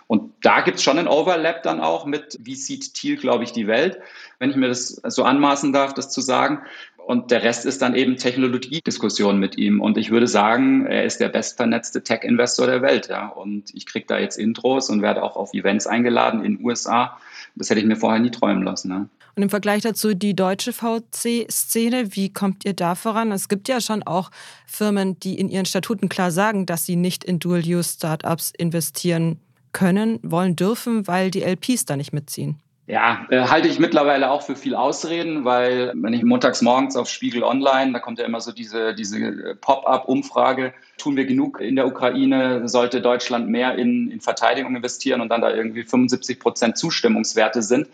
Und 0.07 0.33
da 0.41 0.61
gibt 0.61 0.77
es 0.77 0.83
schon 0.83 0.99
einen 0.99 1.07
Overlap 1.07 1.63
dann 1.63 1.79
auch 1.79 2.05
mit, 2.05 2.37
wie 2.41 2.55
sieht 2.55 2.93
Thiel, 2.93 3.17
glaube 3.17 3.43
ich, 3.43 3.51
die 3.51 3.67
Welt, 3.67 3.99
wenn 4.39 4.49
ich 4.49 4.55
mir 4.55 4.67
das 4.67 5.01
so 5.05 5.23
anmaßen 5.23 5.73
darf, 5.73 5.93
das 5.93 6.09
zu 6.09 6.21
sagen. 6.21 6.59
Und 7.05 7.31
der 7.31 7.43
Rest 7.43 7.65
ist 7.65 7.81
dann 7.81 7.95
eben 7.95 8.15
Technologiediskussion 8.15 9.37
mit 9.37 9.57
ihm. 9.57 9.81
Und 9.81 9.97
ich 9.97 10.09
würde 10.09 10.27
sagen, 10.27 10.85
er 10.85 11.03
ist 11.03 11.19
der 11.19 11.29
bestvernetzte 11.29 12.03
Tech-Investor 12.03 12.65
der 12.65 12.81
Welt. 12.81 13.09
Ja. 13.09 13.27
Und 13.27 13.73
ich 13.73 13.85
kriege 13.85 14.05
da 14.07 14.19
jetzt 14.19 14.37
Intros 14.37 14.89
und 14.89 15.01
werde 15.01 15.21
auch 15.21 15.35
auf 15.35 15.53
Events 15.53 15.85
eingeladen 15.85 16.43
in 16.45 16.57
den 16.57 16.65
USA. 16.65 17.17
Das 17.55 17.69
hätte 17.69 17.81
ich 17.81 17.85
mir 17.85 17.97
vorher 17.97 18.21
nie 18.21 18.31
träumen 18.31 18.63
lassen. 18.63 18.91
Ja. 18.91 19.09
Und 19.35 19.43
im 19.43 19.49
Vergleich 19.49 19.81
dazu 19.81 20.13
die 20.13 20.35
deutsche 20.35 20.73
VC-Szene, 20.73 22.15
wie 22.15 22.31
kommt 22.31 22.65
ihr 22.65 22.73
da 22.73 22.95
voran? 22.95 23.31
Es 23.31 23.49
gibt 23.49 23.67
ja 23.67 23.81
schon 23.81 24.03
auch 24.03 24.29
Firmen, 24.67 25.19
die 25.19 25.39
in 25.39 25.49
ihren 25.49 25.65
Statuten 25.65 26.07
klar 26.07 26.31
sagen, 26.31 26.65
dass 26.65 26.85
sie 26.85 26.95
nicht 26.95 27.23
in 27.23 27.39
Dual-Use-Startups 27.39 28.53
investieren 28.57 29.39
können, 29.73 30.19
wollen, 30.23 30.55
dürfen, 30.55 31.07
weil 31.07 31.31
die 31.31 31.43
LPs 31.43 31.85
da 31.85 31.97
nicht 31.97 32.13
mitziehen. 32.13 32.59
Ja, 32.85 33.25
äh, 33.29 33.47
halte 33.47 33.69
ich 33.69 33.79
mittlerweile 33.79 34.29
auch 34.29 34.41
für 34.41 34.57
viel 34.57 34.75
Ausreden, 34.75 35.45
weil 35.45 35.93
wenn 35.95 36.11
ich 36.11 36.23
montags 36.23 36.61
morgens 36.61 36.97
auf 36.97 37.07
Spiegel 37.07 37.41
Online, 37.41 37.93
da 37.93 37.99
kommt 37.99 38.19
ja 38.19 38.25
immer 38.25 38.41
so 38.41 38.51
diese, 38.51 38.93
diese 38.93 39.19
äh, 39.19 39.55
Pop-up-Umfrage, 39.55 40.73
tun 40.97 41.15
wir 41.15 41.25
genug 41.25 41.61
in 41.61 41.77
der 41.77 41.87
Ukraine, 41.87 42.67
sollte 42.67 42.99
Deutschland 42.99 43.47
mehr 43.47 43.75
in, 43.75 44.11
in 44.11 44.19
Verteidigung 44.19 44.75
investieren 44.75 45.21
und 45.21 45.29
dann 45.29 45.39
da 45.39 45.53
irgendwie 45.53 45.83
75 45.83 46.41
Prozent 46.41 46.77
Zustimmungswerte 46.77 47.61
sind, 47.61 47.87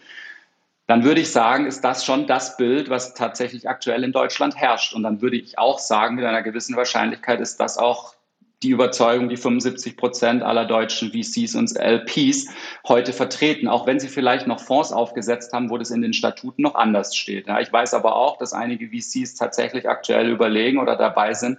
dann 0.88 1.04
würde 1.04 1.22
ich 1.22 1.32
sagen, 1.32 1.68
ist 1.68 1.82
das 1.82 2.04
schon 2.04 2.26
das 2.26 2.58
Bild, 2.58 2.90
was 2.90 3.14
tatsächlich 3.14 3.70
aktuell 3.70 4.04
in 4.04 4.12
Deutschland 4.12 4.56
herrscht. 4.56 4.96
Und 4.96 5.04
dann 5.04 5.22
würde 5.22 5.38
ich 5.38 5.60
auch 5.60 5.78
sagen, 5.78 6.16
mit 6.16 6.26
einer 6.26 6.42
gewissen 6.42 6.76
Wahrscheinlichkeit 6.76 7.42
ist 7.42 7.60
das 7.60 7.78
auch 7.78 8.16
die 8.64 8.72
Überzeugung, 8.72 9.30
die 9.30 9.38
75 9.38 9.96
Prozent 9.96 10.44
aller 10.44 10.66
deutschen 10.66 11.12
VCs 11.12 11.56
und 11.56 11.78
LPs 11.78 12.48
heute 12.88 13.14
vertreten, 13.14 13.68
auch 13.68 13.88
wenn 13.88 14.00
sie 14.00 14.10
vielleicht 14.10 14.48
noch 14.48 14.60
Fonds 14.60 14.92
aufgesetzt 14.92 15.54
haben, 15.54 15.70
wo 15.70 15.78
das 15.78 15.92
in 15.92 16.02
den 16.02 16.14
Statuten 16.14 16.64
noch 16.64 16.76
anders 16.76 17.16
steht. 17.16 17.48
Ja, 17.48 17.62
ich 17.62 17.72
weiß 17.72 17.94
aber 17.94 18.16
auch, 18.16 18.38
dass 18.38 18.52
einige 18.52 18.90
VCs 18.90 19.36
tatsächlich 19.36 19.88
aktuell 19.88 20.30
überlegen 20.30 20.80
oder 20.80 20.98
dabei 20.98 21.34
sind, 21.34 21.58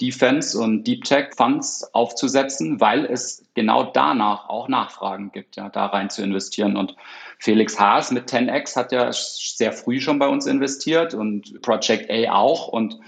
Defense 0.00 0.58
und 0.58 0.84
Deep 0.84 1.04
Tech 1.04 1.28
Funds 1.36 1.88
aufzusetzen, 1.94 2.80
weil 2.80 3.04
es 3.04 3.44
genau 3.54 3.84
danach 3.84 4.48
auch 4.48 4.66
Nachfragen 4.66 5.30
gibt, 5.30 5.54
ja, 5.54 5.68
da 5.68 5.86
rein 5.86 6.10
zu 6.10 6.22
investieren. 6.22 6.76
Und 6.76 6.96
Felix 7.38 7.78
Haas 7.78 8.10
mit 8.10 8.28
10x 8.28 8.74
hat 8.74 8.90
ja 8.90 9.10
sehr 9.12 9.72
früh 9.72 10.00
schon 10.00 10.18
bei 10.18 10.26
uns 10.26 10.46
investiert 10.46 11.14
und 11.14 11.62
Project 11.62 12.10
A 12.10 12.32
auch. 12.32 12.66
Und 12.66 12.98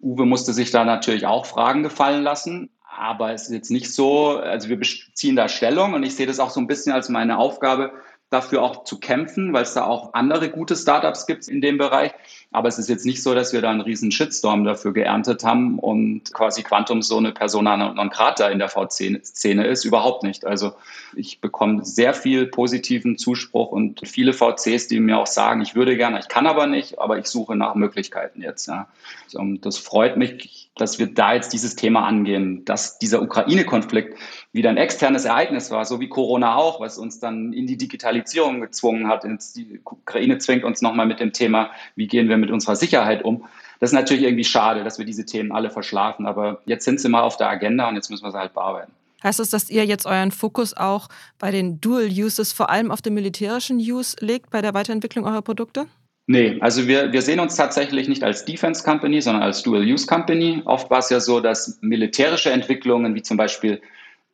Uwe 0.00 0.24
musste 0.24 0.52
sich 0.52 0.70
da 0.70 0.84
natürlich 0.84 1.26
auch 1.26 1.46
Fragen 1.46 1.82
gefallen 1.82 2.22
lassen. 2.22 2.70
Aber 2.96 3.32
es 3.32 3.42
ist 3.42 3.52
jetzt 3.52 3.70
nicht 3.70 3.92
so, 3.92 4.38
also 4.38 4.68
wir 4.68 4.78
beziehen 4.78 5.36
da 5.36 5.48
Stellung 5.48 5.92
und 5.94 6.02
ich 6.02 6.16
sehe 6.16 6.26
das 6.26 6.40
auch 6.40 6.50
so 6.50 6.60
ein 6.60 6.66
bisschen 6.66 6.92
als 6.92 7.08
meine 7.08 7.38
Aufgabe, 7.38 7.92
dafür 8.30 8.62
auch 8.62 8.82
zu 8.82 8.98
kämpfen, 8.98 9.52
weil 9.52 9.62
es 9.62 9.74
da 9.74 9.84
auch 9.84 10.14
andere 10.14 10.50
gute 10.50 10.74
Startups 10.74 11.26
gibt 11.26 11.46
in 11.46 11.60
dem 11.60 11.78
Bereich. 11.78 12.12
Aber 12.50 12.68
es 12.68 12.78
ist 12.78 12.88
jetzt 12.88 13.06
nicht 13.06 13.22
so, 13.22 13.34
dass 13.34 13.52
wir 13.52 13.60
da 13.60 13.70
einen 13.70 13.82
riesen 13.82 14.10
Shitstorm 14.10 14.64
dafür 14.64 14.92
geerntet 14.92 15.44
haben 15.44 15.78
und 15.78 16.32
quasi 16.32 16.62
Quantum 16.62 17.02
so 17.02 17.18
eine 17.18 17.32
Persona 17.32 17.76
non 17.76 18.10
grata 18.10 18.48
in 18.48 18.58
der 18.58 18.68
VC-Szene 18.68 19.66
ist. 19.66 19.84
Überhaupt 19.84 20.24
nicht. 20.24 20.44
Also 20.44 20.72
ich 21.14 21.40
bekomme 21.40 21.84
sehr 21.84 22.14
viel 22.14 22.46
positiven 22.46 23.16
Zuspruch 23.16 23.70
und 23.70 24.00
viele 24.04 24.32
VCs, 24.32 24.88
die 24.88 24.98
mir 24.98 25.18
auch 25.18 25.26
sagen, 25.26 25.60
ich 25.60 25.76
würde 25.76 25.96
gerne, 25.96 26.18
ich 26.18 26.28
kann 26.28 26.46
aber 26.46 26.66
nicht, 26.66 26.98
aber 26.98 27.18
ich 27.18 27.26
suche 27.26 27.54
nach 27.54 27.74
Möglichkeiten 27.76 28.42
jetzt. 28.42 28.66
Ja. 28.66 28.88
Und 29.34 29.64
das 29.66 29.78
freut 29.78 30.16
mich, 30.16 30.65
dass 30.76 30.98
wir 30.98 31.06
da 31.06 31.34
jetzt 31.34 31.52
dieses 31.52 31.74
Thema 31.74 32.06
angehen, 32.06 32.64
dass 32.64 32.98
dieser 32.98 33.22
Ukraine-Konflikt 33.22 34.18
wieder 34.52 34.70
ein 34.70 34.76
externes 34.76 35.24
Ereignis 35.24 35.70
war, 35.70 35.84
so 35.84 36.00
wie 36.00 36.08
Corona 36.08 36.54
auch, 36.56 36.80
was 36.80 36.98
uns 36.98 37.18
dann 37.18 37.52
in 37.52 37.66
die 37.66 37.78
Digitalisierung 37.78 38.60
gezwungen 38.60 39.08
hat. 39.08 39.24
Die 39.24 39.80
Ukraine 39.84 40.38
zwingt 40.38 40.64
uns 40.64 40.82
nochmal 40.82 41.06
mit 41.06 41.18
dem 41.18 41.32
Thema, 41.32 41.70
wie 41.94 42.06
gehen 42.06 42.28
wir 42.28 42.36
mit 42.36 42.50
unserer 42.50 42.76
Sicherheit 42.76 43.24
um. 43.24 43.46
Das 43.80 43.90
ist 43.90 43.94
natürlich 43.94 44.24
irgendwie 44.24 44.44
schade, 44.44 44.84
dass 44.84 44.98
wir 44.98 45.06
diese 45.06 45.24
Themen 45.24 45.52
alle 45.52 45.70
verschlafen, 45.70 46.26
aber 46.26 46.60
jetzt 46.66 46.84
sind 46.84 47.00
sie 47.00 47.08
mal 47.08 47.22
auf 47.22 47.36
der 47.36 47.48
Agenda 47.48 47.88
und 47.88 47.94
jetzt 47.94 48.10
müssen 48.10 48.24
wir 48.24 48.30
sie 48.30 48.38
halt 48.38 48.54
bearbeiten. 48.54 48.92
Heißt 49.22 49.38
das, 49.38 49.50
dass 49.50 49.70
ihr 49.70 49.84
jetzt 49.84 50.06
euren 50.06 50.30
Fokus 50.30 50.76
auch 50.76 51.08
bei 51.38 51.50
den 51.50 51.80
Dual 51.80 52.08
Uses 52.08 52.52
vor 52.52 52.70
allem 52.70 52.90
auf 52.90 53.00
den 53.00 53.14
militärischen 53.14 53.78
Use 53.78 54.16
legt 54.20 54.50
bei 54.50 54.60
der 54.60 54.74
Weiterentwicklung 54.74 55.24
eurer 55.24 55.42
Produkte? 55.42 55.86
Nee, 56.28 56.58
also 56.60 56.88
wir, 56.88 57.12
wir 57.12 57.22
sehen 57.22 57.38
uns 57.38 57.54
tatsächlich 57.54 58.08
nicht 58.08 58.24
als 58.24 58.44
Defense 58.44 58.82
Company, 58.82 59.20
sondern 59.20 59.44
als 59.44 59.62
Dual 59.62 59.82
Use 59.82 60.06
Company. 60.06 60.60
Oft 60.64 60.90
war 60.90 60.98
es 60.98 61.08
ja 61.08 61.20
so, 61.20 61.38
dass 61.38 61.78
militärische 61.82 62.50
Entwicklungen 62.50 63.14
wie 63.14 63.22
zum 63.22 63.36
Beispiel 63.36 63.80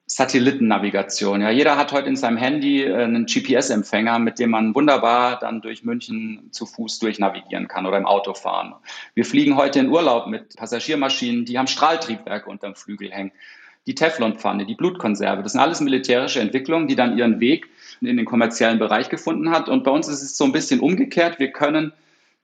Satellitennavigation. 0.06 1.40
Ja, 1.40 1.50
jeder 1.50 1.76
hat 1.76 1.92
heute 1.92 2.08
in 2.08 2.16
seinem 2.16 2.36
Handy 2.36 2.82
äh, 2.82 3.04
einen 3.04 3.26
GPS-Empfänger, 3.26 4.18
mit 4.18 4.38
dem 4.38 4.50
man 4.50 4.74
wunderbar 4.74 5.38
dann 5.38 5.60
durch 5.60 5.84
München 5.84 6.48
zu 6.50 6.66
Fuß 6.66 6.98
durchnavigieren 6.98 7.68
kann 7.68 7.86
oder 7.86 7.98
im 7.98 8.06
Auto 8.06 8.34
fahren. 8.34 8.74
Wir 9.14 9.24
fliegen 9.24 9.56
heute 9.56 9.78
in 9.78 9.88
Urlaub 9.88 10.26
mit 10.26 10.56
Passagiermaschinen, 10.56 11.44
die 11.44 11.58
haben 11.58 11.66
Strahltriebwerke 11.66 12.50
unterm 12.50 12.74
Flügel 12.74 13.10
hängen. 13.10 13.32
Die 13.86 13.94
Teflonpfanne, 13.94 14.66
die 14.66 14.74
Blutkonserve, 14.74 15.42
das 15.42 15.52
sind 15.52 15.60
alles 15.60 15.80
militärische 15.80 16.40
Entwicklungen, 16.40 16.88
die 16.88 16.94
dann 16.94 17.18
ihren 17.18 17.40
Weg 17.40 17.68
in 18.02 18.16
den 18.16 18.26
kommerziellen 18.26 18.78
Bereich 18.78 19.08
gefunden 19.08 19.50
hat. 19.50 19.68
Und 19.68 19.84
bei 19.84 19.90
uns 19.90 20.08
ist 20.08 20.22
es 20.22 20.36
so 20.36 20.44
ein 20.44 20.52
bisschen 20.52 20.80
umgekehrt. 20.80 21.38
Wir 21.38 21.52
können 21.52 21.92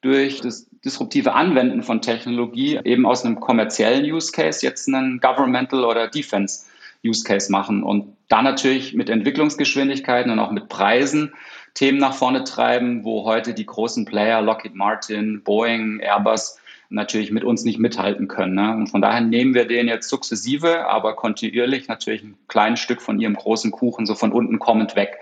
durch 0.00 0.40
das 0.40 0.66
disruptive 0.84 1.34
Anwenden 1.34 1.82
von 1.82 2.00
Technologie 2.00 2.78
eben 2.84 3.04
aus 3.04 3.24
einem 3.24 3.40
kommerziellen 3.40 4.04
Use 4.04 4.30
Case 4.32 4.64
jetzt 4.64 4.88
einen 4.88 5.20
Governmental 5.20 5.84
oder 5.84 6.06
Defense 6.08 6.64
Use 7.04 7.24
Case 7.24 7.50
machen 7.50 7.82
und 7.82 8.16
da 8.28 8.42
natürlich 8.42 8.94
mit 8.94 9.08
Entwicklungsgeschwindigkeiten 9.08 10.30
und 10.30 10.38
auch 10.38 10.50
mit 10.50 10.68
Preisen 10.68 11.32
Themen 11.74 11.98
nach 11.98 12.14
vorne 12.14 12.42
treiben, 12.42 13.04
wo 13.04 13.24
heute 13.24 13.54
die 13.54 13.66
großen 13.66 14.04
Player, 14.04 14.42
Lockheed 14.42 14.74
Martin, 14.74 15.42
Boeing, 15.44 16.00
Airbus, 16.00 16.58
natürlich 16.90 17.30
mit 17.30 17.44
uns 17.44 17.64
nicht 17.64 17.78
mithalten 17.78 18.26
können. 18.28 18.54
Ne? 18.54 18.74
Und 18.74 18.88
von 18.88 19.00
daher 19.00 19.20
nehmen 19.20 19.54
wir 19.54 19.66
denen 19.66 19.88
jetzt 19.88 20.08
sukzessive, 20.08 20.86
aber 20.88 21.14
kontinuierlich 21.14 21.86
natürlich 21.86 22.24
ein 22.24 22.36
kleines 22.48 22.80
Stück 22.80 23.00
von 23.00 23.20
ihrem 23.20 23.34
großen 23.34 23.70
Kuchen 23.70 24.06
so 24.06 24.14
von 24.14 24.32
unten 24.32 24.58
kommend 24.58 24.96
weg. 24.96 25.18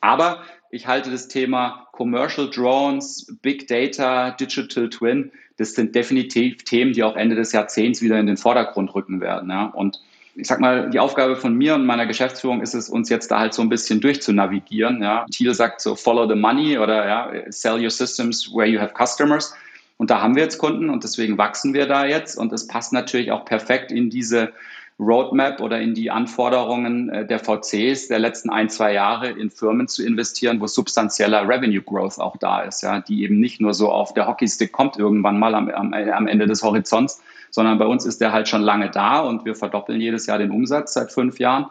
Aber 0.00 0.42
ich 0.70 0.86
halte 0.86 1.10
das 1.10 1.28
Thema 1.28 1.88
Commercial 1.92 2.48
Drones, 2.50 3.34
Big 3.42 3.66
Data, 3.68 4.30
Digital 4.32 4.88
Twin, 4.90 5.32
das 5.56 5.74
sind 5.74 5.94
definitiv 5.94 6.62
Themen, 6.64 6.92
die 6.92 7.02
auch 7.02 7.16
Ende 7.16 7.34
des 7.34 7.52
Jahrzehnts 7.52 8.00
wieder 8.00 8.18
in 8.18 8.26
den 8.26 8.36
Vordergrund 8.36 8.94
rücken 8.94 9.20
werden. 9.20 9.50
Ja? 9.50 9.64
Und 9.66 10.00
ich 10.36 10.46
sag 10.46 10.60
mal, 10.60 10.88
die 10.88 11.00
Aufgabe 11.00 11.34
von 11.34 11.54
mir 11.54 11.74
und 11.74 11.84
meiner 11.84 12.06
Geschäftsführung 12.06 12.62
ist 12.62 12.74
es, 12.74 12.88
uns 12.88 13.08
jetzt 13.08 13.30
da 13.30 13.40
halt 13.40 13.54
so 13.54 13.62
ein 13.62 13.68
bisschen 13.68 14.00
durchzunavigieren. 14.00 15.02
Ja. 15.02 15.26
Thiel 15.30 15.52
sagt 15.52 15.80
so, 15.80 15.96
follow 15.96 16.28
the 16.28 16.36
money 16.36 16.78
oder 16.78 17.08
ja, 17.08 17.32
sell 17.48 17.82
your 17.82 17.90
systems 17.90 18.48
where 18.54 18.68
you 18.68 18.78
have 18.78 18.94
customers. 18.96 19.52
Und 19.96 20.10
da 20.10 20.22
haben 20.22 20.36
wir 20.36 20.44
jetzt 20.44 20.58
Kunden 20.58 20.90
und 20.90 21.02
deswegen 21.02 21.38
wachsen 21.38 21.74
wir 21.74 21.86
da 21.86 22.06
jetzt. 22.06 22.38
Und 22.38 22.52
es 22.52 22.68
passt 22.68 22.92
natürlich 22.92 23.32
auch 23.32 23.44
perfekt 23.44 23.90
in 23.90 24.10
diese 24.10 24.52
Roadmap 25.00 25.60
oder 25.60 25.80
in 25.80 25.94
die 25.94 26.10
Anforderungen 26.10 27.08
äh, 27.10 27.26
der 27.26 27.38
VCs 27.38 28.08
der 28.08 28.18
letzten 28.18 28.50
ein, 28.50 28.68
zwei 28.68 28.92
Jahre 28.92 29.28
in 29.30 29.50
Firmen 29.50 29.86
zu 29.86 30.04
investieren, 30.04 30.60
wo 30.60 30.66
substanzieller 30.66 31.48
Revenue 31.48 31.82
Growth 31.82 32.18
auch 32.18 32.36
da 32.36 32.62
ist, 32.62 32.82
ja, 32.82 33.00
die 33.00 33.22
eben 33.22 33.38
nicht 33.38 33.60
nur 33.60 33.74
so 33.74 33.90
auf 33.90 34.12
der 34.14 34.26
Hockeystick 34.26 34.72
kommt 34.72 34.96
irgendwann 34.96 35.38
mal 35.38 35.54
am, 35.54 35.68
am, 35.70 35.92
am 35.92 36.26
Ende 36.26 36.46
des 36.46 36.62
Horizonts, 36.62 37.22
sondern 37.50 37.78
bei 37.78 37.86
uns 37.86 38.06
ist 38.06 38.20
der 38.20 38.32
halt 38.32 38.48
schon 38.48 38.62
lange 38.62 38.90
da 38.90 39.20
und 39.20 39.44
wir 39.44 39.54
verdoppeln 39.54 40.00
jedes 40.00 40.26
Jahr 40.26 40.38
den 40.38 40.50
Umsatz 40.50 40.94
seit 40.94 41.12
fünf 41.12 41.38
Jahren. 41.38 41.66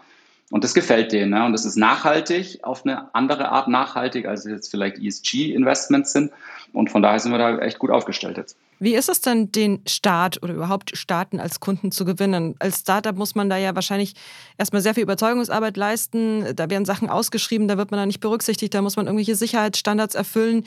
Und 0.49 0.63
das 0.63 0.73
gefällt 0.73 1.11
denen. 1.11 1.31
Ne? 1.31 1.45
Und 1.45 1.51
das 1.51 1.65
ist 1.65 1.75
nachhaltig, 1.75 2.59
auf 2.63 2.85
eine 2.85 3.13
andere 3.13 3.49
Art 3.49 3.67
nachhaltig, 3.67 4.27
als 4.27 4.45
jetzt 4.45 4.71
vielleicht 4.71 4.97
ESG-Investments 4.97 6.13
sind. 6.13 6.31
Und 6.71 6.89
von 6.89 7.01
daher 7.01 7.19
sind 7.19 7.31
wir 7.31 7.37
da 7.37 7.57
echt 7.59 7.79
gut 7.79 7.89
aufgestellt 7.89 8.37
jetzt. 8.37 8.57
Wie 8.79 8.93
ist 8.93 9.09
es 9.09 9.21
denn, 9.21 9.51
den 9.51 9.81
Staat 9.87 10.41
oder 10.43 10.53
überhaupt 10.53 10.95
Staaten 10.95 11.39
als 11.39 11.59
Kunden 11.59 11.91
zu 11.91 12.05
gewinnen? 12.05 12.55
Als 12.59 12.81
Startup 12.81 13.15
muss 13.15 13.33
man 13.33 13.49
da 13.49 13.57
ja 13.57 13.73
wahrscheinlich 13.73 14.13
erstmal 14.57 14.83
sehr 14.83 14.93
viel 14.93 15.03
Überzeugungsarbeit 15.03 15.77
leisten. 15.77 16.55
Da 16.55 16.69
werden 16.69 16.85
Sachen 16.85 17.09
ausgeschrieben, 17.09 17.67
da 17.67 17.77
wird 17.77 17.89
man 17.89 17.99
da 17.99 18.05
nicht 18.05 18.19
berücksichtigt, 18.19 18.73
da 18.75 18.83
muss 18.83 18.95
man 18.95 19.07
irgendwelche 19.07 19.35
Sicherheitsstandards 19.35 20.13
erfüllen. 20.13 20.63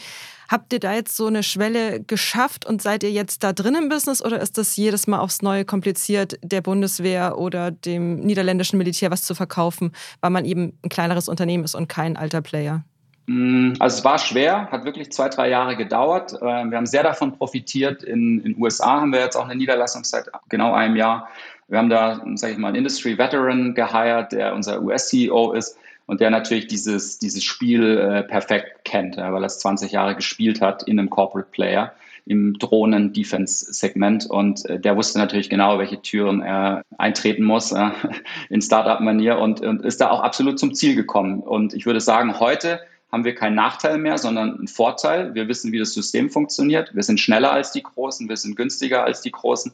Habt 0.51 0.73
ihr 0.73 0.81
da 0.81 0.93
jetzt 0.93 1.17
so 1.17 1.29
eine 1.29 1.45
Schwelle 1.45 2.01
geschafft 2.01 2.67
und 2.67 2.83
seid 2.83 3.05
ihr 3.05 3.13
jetzt 3.13 3.45
da 3.45 3.53
drin 3.53 3.77
im 3.77 3.89
Business 3.89 4.21
oder 4.21 4.41
ist 4.41 4.59
das 4.59 4.77
jedes 4.77 5.07
Mal 5.07 5.21
aufs 5.21 5.43
Neue 5.43 5.65
kompliziert, 5.65 6.41
der 6.43 6.61
Bundeswehr 6.61 7.39
oder 7.39 7.71
dem 7.71 8.17
niederländischen 8.17 8.77
Militär 8.77 9.13
was 9.13 9.23
zu 9.23 9.37
verkaufen, 9.37 9.93
weil 10.21 10.31
man 10.31 10.45
eben 10.45 10.77
ein 10.85 10.89
kleineres 10.89 11.29
Unternehmen 11.29 11.63
ist 11.63 11.77
und 11.77 11.87
kein 11.87 12.17
alter 12.17 12.43
Player? 12.43 12.83
Mm, 13.27 13.75
also 13.79 13.99
es 13.99 14.05
war 14.05 14.19
schwer, 14.19 14.69
hat 14.73 14.85
wirklich 14.85 15.13
zwei, 15.13 15.29
drei 15.29 15.51
Jahre 15.51 15.77
gedauert. 15.77 16.33
Ähm, 16.43 16.73
wir 16.73 16.79
haben 16.79 16.87
sehr 16.87 17.05
davon 17.05 17.31
profitiert. 17.31 18.03
In 18.03 18.43
den 18.43 18.61
USA 18.61 19.03
haben 19.03 19.13
wir 19.13 19.21
jetzt 19.21 19.37
auch 19.37 19.45
eine 19.45 19.55
Niederlassung 19.55 20.03
seit 20.03 20.29
genau 20.49 20.73
einem 20.73 20.97
Jahr. 20.97 21.29
Wir 21.69 21.79
haben 21.79 21.91
da, 21.91 22.21
sage 22.35 22.55
ich 22.55 22.59
mal, 22.59 22.69
einen 22.69 22.79
Industry 22.79 23.17
Veteran 23.17 23.73
geheiert, 23.77 24.33
der 24.33 24.53
unser 24.53 24.83
US-CEO 24.83 25.53
ist 25.53 25.79
und 26.11 26.21
der 26.21 26.31
natürlich 26.31 26.67
dieses, 26.67 27.21
dieses 27.21 27.45
Spiel 27.45 27.97
äh, 27.97 28.25
perfekt 28.25 28.85
kennt, 28.85 29.15
ja, 29.15 29.33
weil 29.33 29.45
er 29.45 29.47
es 29.47 29.61
20 29.61 29.93
Jahre 29.93 30.17
gespielt 30.17 30.61
hat 30.61 30.83
in 30.83 30.99
einem 30.99 31.09
Corporate 31.09 31.49
Player 31.53 31.93
im 32.27 32.59
Drohnen-Defense-Segment 32.59 34.27
und 34.27 34.69
äh, 34.69 34.81
der 34.81 34.97
wusste 34.97 35.21
natürlich 35.21 35.49
genau, 35.49 35.79
welche 35.79 36.03
Türen 36.03 36.43
er 36.43 36.83
eintreten 36.99 37.45
muss 37.45 37.71
äh, 37.71 37.91
in 38.49 38.61
Startup-Manier 38.61 39.39
und, 39.39 39.61
und 39.61 39.83
ist 39.85 40.01
da 40.01 40.11
auch 40.11 40.19
absolut 40.19 40.59
zum 40.59 40.75
Ziel 40.75 40.97
gekommen. 40.97 41.39
Und 41.39 41.75
ich 41.75 41.87
würde 41.87 42.01
sagen, 42.01 42.41
heute 42.41 42.81
haben 43.13 43.25
wir 43.25 43.37
keinen 43.37 43.55
Nachteil 43.55 43.97
mehr, 43.97 44.19
sondern 44.19 44.59
einen 44.59 44.67
Vorteil. 44.67 45.37
Wir 45.37 45.47
wissen, 45.47 45.71
wie 45.71 45.79
das 45.79 45.95
System 45.95 46.29
funktioniert. 46.29 46.93
Wir 46.93 47.05
sind 47.05 47.21
schneller 47.21 47.53
als 47.53 47.71
die 47.71 47.85
Großen, 47.85 48.29
wir 48.29 48.37
sind 48.37 48.57
günstiger 48.57 49.05
als 49.05 49.21
die 49.21 49.31
Großen. 49.31 49.71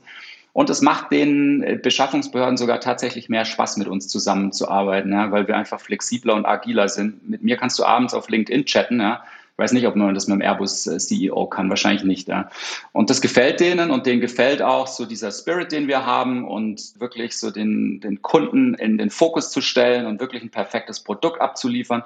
Und 0.56 0.70
es 0.70 0.80
macht 0.80 1.12
den 1.12 1.62
äh, 1.62 1.76
Beschaffungsbehörden 1.76 2.56
sogar 2.56 2.80
tatsächlich 2.80 3.28
mehr 3.28 3.44
Spaß, 3.44 3.76
mit 3.76 3.88
uns 3.88 4.08
zusammenzuarbeiten, 4.08 5.12
ja, 5.12 5.30
weil 5.30 5.46
wir 5.48 5.54
einfach 5.54 5.78
flexibler 5.78 6.34
und 6.34 6.46
agiler 6.46 6.88
sind. 6.88 7.28
Mit 7.28 7.42
mir 7.42 7.58
kannst 7.58 7.78
du 7.78 7.84
abends 7.84 8.14
auf 8.14 8.30
LinkedIn 8.30 8.64
chatten, 8.64 8.98
ja. 8.98 9.22
Ich 9.52 9.58
weiß 9.58 9.72
nicht, 9.72 9.86
ob 9.86 9.96
man 9.96 10.14
das 10.14 10.28
mit 10.28 10.36
dem 10.36 10.40
Airbus-CEO 10.40 11.44
äh, 11.44 11.54
kann, 11.54 11.68
wahrscheinlich 11.68 12.04
nicht. 12.04 12.28
Ja. 12.28 12.48
Und 12.92 13.10
das 13.10 13.20
gefällt 13.20 13.60
denen 13.60 13.90
und 13.90 14.06
denen 14.06 14.22
gefällt 14.22 14.62
auch 14.62 14.86
so 14.86 15.04
dieser 15.04 15.30
Spirit, 15.30 15.72
den 15.72 15.88
wir 15.88 16.06
haben 16.06 16.48
und 16.48 16.98
wirklich 16.98 17.36
so 17.36 17.50
den, 17.50 18.00
den 18.00 18.22
Kunden 18.22 18.72
in 18.72 18.96
den 18.96 19.10
Fokus 19.10 19.50
zu 19.50 19.60
stellen 19.60 20.06
und 20.06 20.20
wirklich 20.20 20.42
ein 20.42 20.50
perfektes 20.50 21.00
Produkt 21.00 21.38
abzuliefern. 21.42 22.02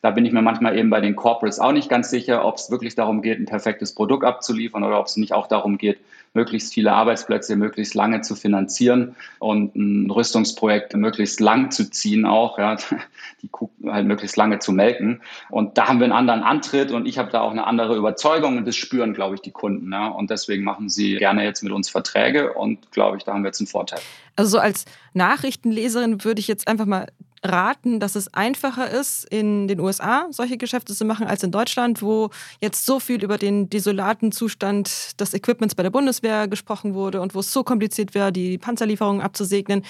Da 0.00 0.10
bin 0.10 0.24
ich 0.24 0.32
mir 0.32 0.40
manchmal 0.40 0.78
eben 0.78 0.88
bei 0.88 1.02
den 1.02 1.16
Corporates 1.16 1.60
auch 1.60 1.72
nicht 1.72 1.90
ganz 1.90 2.08
sicher, 2.08 2.46
ob 2.46 2.56
es 2.56 2.70
wirklich 2.70 2.94
darum 2.94 3.20
geht, 3.20 3.38
ein 3.38 3.44
perfektes 3.44 3.94
Produkt 3.94 4.24
abzuliefern 4.24 4.84
oder 4.84 4.98
ob 4.98 5.04
es 5.04 5.18
nicht 5.18 5.34
auch 5.34 5.48
darum 5.48 5.76
geht, 5.76 5.98
möglichst 6.32 6.72
viele 6.72 6.92
Arbeitsplätze 6.92 7.56
möglichst 7.56 7.94
lange 7.94 8.20
zu 8.20 8.36
finanzieren 8.36 9.16
und 9.40 9.74
ein 9.74 10.10
Rüstungsprojekt 10.10 10.94
möglichst 10.94 11.40
lang 11.40 11.70
zu 11.70 11.90
ziehen 11.90 12.24
auch, 12.24 12.58
ja, 12.58 12.76
die 13.42 13.48
Kuh 13.48 13.68
halt 13.86 14.06
möglichst 14.06 14.36
lange 14.36 14.60
zu 14.60 14.72
melken. 14.72 15.22
Und 15.50 15.76
da 15.76 15.88
haben 15.88 15.98
wir 15.98 16.04
einen 16.04 16.12
anderen 16.12 16.42
Antritt 16.42 16.92
und 16.92 17.06
ich 17.06 17.18
habe 17.18 17.30
da 17.30 17.40
auch 17.40 17.50
eine 17.50 17.66
andere 17.66 17.96
Überzeugung 17.96 18.58
und 18.58 18.66
das 18.66 18.76
spüren, 18.76 19.12
glaube 19.12 19.34
ich, 19.34 19.40
die 19.40 19.50
Kunden. 19.50 19.92
Ja. 19.92 20.08
Und 20.08 20.30
deswegen 20.30 20.62
machen 20.62 20.88
sie 20.88 21.16
gerne 21.16 21.44
jetzt 21.44 21.62
mit 21.62 21.72
uns 21.72 21.90
Verträge 21.90 22.52
und 22.52 22.92
glaube 22.92 23.16
ich, 23.16 23.24
da 23.24 23.32
haben 23.32 23.42
wir 23.42 23.48
jetzt 23.48 23.60
einen 23.60 23.66
Vorteil. 23.66 24.00
Also 24.36 24.52
so 24.52 24.58
als 24.58 24.84
Nachrichtenleserin 25.14 26.24
würde 26.24 26.40
ich 26.40 26.48
jetzt 26.48 26.68
einfach 26.68 26.86
mal 26.86 27.06
raten, 27.42 28.00
dass 28.00 28.16
es 28.16 28.32
einfacher 28.34 28.90
ist, 28.90 29.24
in 29.24 29.66
den 29.66 29.80
USA 29.80 30.26
solche 30.30 30.58
Geschäfte 30.58 30.94
zu 30.94 31.04
machen 31.04 31.26
als 31.26 31.42
in 31.42 31.50
Deutschland, 31.50 32.02
wo 32.02 32.30
jetzt 32.60 32.84
so 32.84 33.00
viel 33.00 33.22
über 33.24 33.38
den 33.38 33.70
desolaten 33.70 34.32
Zustand 34.32 35.20
des 35.20 35.34
Equipments 35.34 35.74
bei 35.74 35.82
der 35.82 35.90
Bundeswehr 35.90 36.48
gesprochen 36.48 36.94
wurde 36.94 37.20
und 37.20 37.34
wo 37.34 37.40
es 37.40 37.52
so 37.52 37.64
kompliziert 37.64 38.14
wäre, 38.14 38.32
die 38.32 38.58
Panzerlieferungen 38.58 39.22
abzusegnen, 39.22 39.84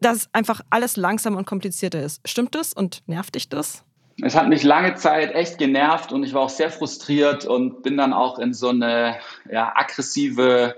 dass 0.00 0.28
einfach 0.32 0.60
alles 0.70 0.96
langsamer 0.96 1.38
und 1.38 1.46
komplizierter 1.46 2.02
ist. 2.02 2.20
Stimmt 2.26 2.54
das 2.54 2.72
und 2.72 3.02
nervt 3.06 3.34
dich 3.34 3.48
das? 3.48 3.84
Es 4.20 4.36
hat 4.36 4.48
mich 4.48 4.62
lange 4.62 4.94
Zeit 4.94 5.34
echt 5.34 5.58
genervt 5.58 6.12
und 6.12 6.22
ich 6.22 6.34
war 6.34 6.42
auch 6.42 6.50
sehr 6.50 6.70
frustriert 6.70 7.44
und 7.44 7.82
bin 7.82 7.96
dann 7.96 8.12
auch 8.12 8.38
in 8.38 8.52
so 8.52 8.68
eine 8.68 9.18
ja, 9.50 9.72
aggressive 9.74 10.76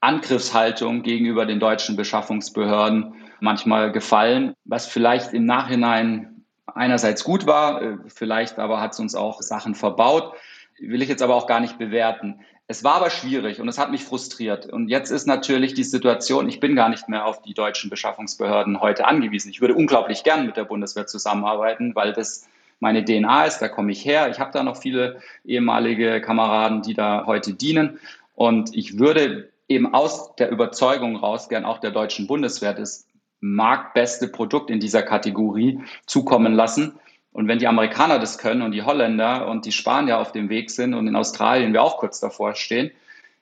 Angriffshaltung 0.00 1.02
gegenüber 1.02 1.46
den 1.46 1.60
deutschen 1.60 1.96
Beschaffungsbehörden 1.96 3.14
manchmal 3.42 3.90
gefallen, 3.92 4.54
was 4.64 4.86
vielleicht 4.86 5.34
im 5.34 5.44
Nachhinein 5.44 6.44
einerseits 6.66 7.24
gut 7.24 7.46
war, 7.46 7.82
äh, 7.82 7.96
vielleicht 8.06 8.58
aber 8.58 8.80
hat 8.80 8.92
es 8.92 9.00
uns 9.00 9.14
auch 9.14 9.42
Sachen 9.42 9.74
verbaut, 9.74 10.34
will 10.78 11.02
ich 11.02 11.08
jetzt 11.08 11.22
aber 11.22 11.34
auch 11.34 11.46
gar 11.46 11.60
nicht 11.60 11.76
bewerten. 11.76 12.40
Es 12.68 12.84
war 12.84 12.94
aber 12.94 13.10
schwierig 13.10 13.60
und 13.60 13.68
es 13.68 13.78
hat 13.78 13.90
mich 13.90 14.04
frustriert. 14.04 14.66
Und 14.66 14.88
jetzt 14.88 15.10
ist 15.10 15.26
natürlich 15.26 15.74
die 15.74 15.84
Situation, 15.84 16.48
ich 16.48 16.60
bin 16.60 16.76
gar 16.76 16.88
nicht 16.88 17.08
mehr 17.08 17.26
auf 17.26 17.42
die 17.42 17.52
deutschen 17.52 17.90
Beschaffungsbehörden 17.90 18.80
heute 18.80 19.06
angewiesen. 19.06 19.50
Ich 19.50 19.60
würde 19.60 19.74
unglaublich 19.74 20.22
gern 20.22 20.46
mit 20.46 20.56
der 20.56 20.64
Bundeswehr 20.64 21.06
zusammenarbeiten, 21.06 21.94
weil 21.94 22.12
das 22.12 22.48
meine 22.78 23.04
DNA 23.04 23.44
ist, 23.44 23.58
da 23.58 23.68
komme 23.68 23.92
ich 23.92 24.04
her. 24.04 24.30
Ich 24.30 24.38
habe 24.38 24.52
da 24.52 24.62
noch 24.62 24.76
viele 24.76 25.20
ehemalige 25.44 26.20
Kameraden, 26.20 26.82
die 26.82 26.94
da 26.94 27.24
heute 27.26 27.54
dienen. 27.54 27.98
Und 28.34 28.74
ich 28.74 28.98
würde 28.98 29.50
eben 29.68 29.92
aus 29.92 30.34
der 30.36 30.50
Überzeugung 30.50 31.16
raus 31.16 31.48
gern 31.48 31.64
auch 31.64 31.78
der 31.78 31.90
deutschen 31.90 32.26
Bundeswehr 32.26 32.72
das 32.72 33.06
marktbeste 33.42 34.28
Produkt 34.28 34.70
in 34.70 34.80
dieser 34.80 35.02
Kategorie 35.02 35.80
zukommen 36.06 36.54
lassen. 36.54 36.94
Und 37.32 37.48
wenn 37.48 37.58
die 37.58 37.66
Amerikaner 37.66 38.18
das 38.18 38.38
können 38.38 38.62
und 38.62 38.72
die 38.72 38.82
Holländer 38.82 39.48
und 39.48 39.66
die 39.66 39.72
Spanier 39.72 40.18
auf 40.18 40.32
dem 40.32 40.48
Weg 40.48 40.70
sind 40.70 40.94
und 40.94 41.06
in 41.08 41.16
Australien 41.16 41.72
wir 41.72 41.82
auch 41.82 41.98
kurz 41.98 42.20
davor 42.20 42.54
stehen, 42.54 42.92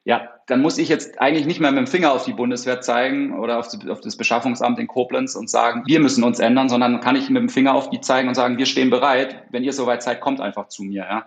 ja, 0.04 0.30
dann 0.46 0.62
muss 0.62 0.78
ich 0.78 0.88
jetzt 0.88 1.20
eigentlich 1.20 1.44
nicht 1.44 1.60
mehr 1.60 1.70
mit 1.70 1.78
dem 1.78 1.86
Finger 1.86 2.12
auf 2.12 2.24
die 2.24 2.32
Bundeswehr 2.32 2.80
zeigen 2.80 3.38
oder 3.38 3.58
auf, 3.58 3.68
das 3.68 4.16
Beschaffungsamt 4.16 4.78
in 4.78 4.86
Koblenz 4.86 5.34
und 5.34 5.50
sagen, 5.50 5.82
wir 5.86 6.00
müssen 6.00 6.24
uns 6.24 6.38
ändern, 6.38 6.70
sondern 6.70 7.00
kann 7.00 7.16
ich 7.16 7.28
mit 7.28 7.42
dem 7.42 7.50
Finger 7.50 7.74
auf 7.74 7.90
die 7.90 8.00
zeigen 8.00 8.28
und 8.28 8.34
sagen, 8.34 8.56
wir 8.56 8.66
stehen 8.66 8.88
bereit. 8.88 9.44
Wenn 9.50 9.62
ihr 9.62 9.74
soweit 9.74 10.02
seid, 10.02 10.22
kommt 10.22 10.40
einfach 10.40 10.68
zu 10.68 10.84
mir. 10.84 11.04
Ja. 11.04 11.26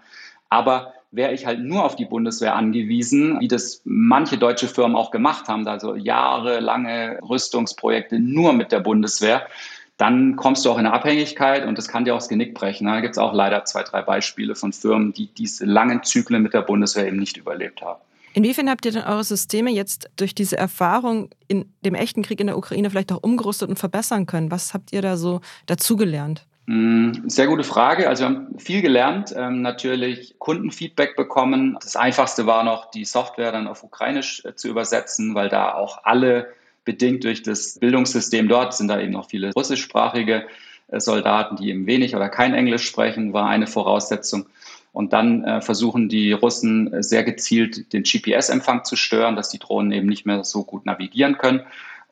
Aber 0.49 0.93
wäre 1.13 1.33
ich 1.33 1.45
halt 1.45 1.59
nur 1.59 1.85
auf 1.85 1.95
die 1.95 2.05
Bundeswehr 2.05 2.55
angewiesen, 2.55 3.39
wie 3.39 3.47
das 3.47 3.81
manche 3.85 4.37
deutsche 4.37 4.67
Firmen 4.67 4.97
auch 4.97 5.11
gemacht 5.11 5.47
haben, 5.47 5.67
also 5.67 5.95
jahrelange 5.95 7.19
Rüstungsprojekte 7.21 8.19
nur 8.19 8.53
mit 8.53 8.71
der 8.71 8.79
Bundeswehr, 8.79 9.47
dann 9.97 10.35
kommst 10.35 10.65
du 10.65 10.71
auch 10.71 10.79
in 10.79 10.87
eine 10.87 10.95
Abhängigkeit 10.95 11.65
und 11.67 11.77
das 11.77 11.87
kann 11.87 12.03
dir 12.03 12.15
auch 12.15 12.19
das 12.19 12.29
Genick 12.29 12.55
brechen. 12.55 12.87
Da 12.87 12.99
gibt 12.99 13.13
es 13.13 13.19
auch 13.19 13.33
leider 13.33 13.63
zwei, 13.63 13.83
drei 13.83 14.01
Beispiele 14.01 14.55
von 14.55 14.73
Firmen, 14.73 15.13
die 15.13 15.27
diese 15.27 15.65
langen 15.65 16.01
Zyklen 16.03 16.41
mit 16.41 16.53
der 16.53 16.63
Bundeswehr 16.63 17.07
eben 17.07 17.19
nicht 17.19 17.37
überlebt 17.37 17.81
haben. 17.81 18.01
Inwiefern 18.33 18.67
habt 18.67 18.83
ihr 18.85 18.91
denn 18.91 19.03
eure 19.03 19.23
Systeme 19.23 19.69
jetzt 19.69 20.09
durch 20.15 20.33
diese 20.33 20.57
Erfahrung 20.57 21.29
in 21.47 21.71
dem 21.85 21.93
echten 21.93 22.23
Krieg 22.23 22.39
in 22.39 22.47
der 22.47 22.57
Ukraine 22.57 22.89
vielleicht 22.89 23.11
auch 23.11 23.21
umgerüstet 23.21 23.69
und 23.69 23.77
verbessern 23.77 24.25
können? 24.25 24.49
Was 24.49 24.73
habt 24.73 24.91
ihr 24.91 25.03
da 25.03 25.17
so 25.17 25.41
dazugelernt? 25.67 26.47
Mm, 26.65 27.27
sehr 27.27 27.47
gute 27.47 27.63
Frage. 27.63 28.07
Also 28.07 28.23
wir 28.23 28.27
haben 28.27 28.57
viel 28.57 28.81
gelernt, 28.81 29.33
ähm, 29.35 29.61
natürlich 29.61 30.35
Kundenfeedback 30.39 31.15
bekommen. 31.17 31.77
Das 31.81 31.95
Einfachste 31.97 32.45
war 32.45 32.63
noch, 32.63 32.89
die 32.89 33.03
Software 33.03 33.51
dann 33.51 33.67
auf 33.67 33.83
Ukrainisch 33.83 34.45
äh, 34.45 34.55
zu 34.55 34.69
übersetzen, 34.69 35.35
weil 35.35 35.49
da 35.49 35.73
auch 35.73 36.05
alle 36.05 36.47
bedingt 36.85 37.25
durch 37.25 37.43
das 37.43 37.79
Bildungssystem 37.79 38.47
dort 38.47 38.73
sind 38.73 38.87
da 38.87 38.99
eben 38.99 39.11
noch 39.11 39.29
viele 39.29 39.51
russischsprachige 39.53 40.45
äh, 40.87 40.99
Soldaten, 41.01 41.57
die 41.57 41.69
eben 41.69 41.85
wenig 41.85 42.15
oder 42.15 42.29
kein 42.29 42.53
Englisch 42.53 42.85
sprechen, 42.85 43.33
war 43.33 43.49
eine 43.49 43.67
Voraussetzung. 43.67 44.45
Und 44.93 45.11
dann 45.11 45.43
äh, 45.43 45.59
versuchen 45.59 46.07
die 46.07 46.31
Russen 46.31 47.03
sehr 47.03 47.23
gezielt 47.23 47.91
den 47.91 48.03
GPS-Empfang 48.03 48.85
zu 48.85 48.95
stören, 48.95 49.35
dass 49.35 49.49
die 49.49 49.59
Drohnen 49.59 49.91
eben 49.91 50.07
nicht 50.07 50.25
mehr 50.25 50.45
so 50.45 50.63
gut 50.63 50.85
navigieren 50.85 51.37
können. 51.37 51.61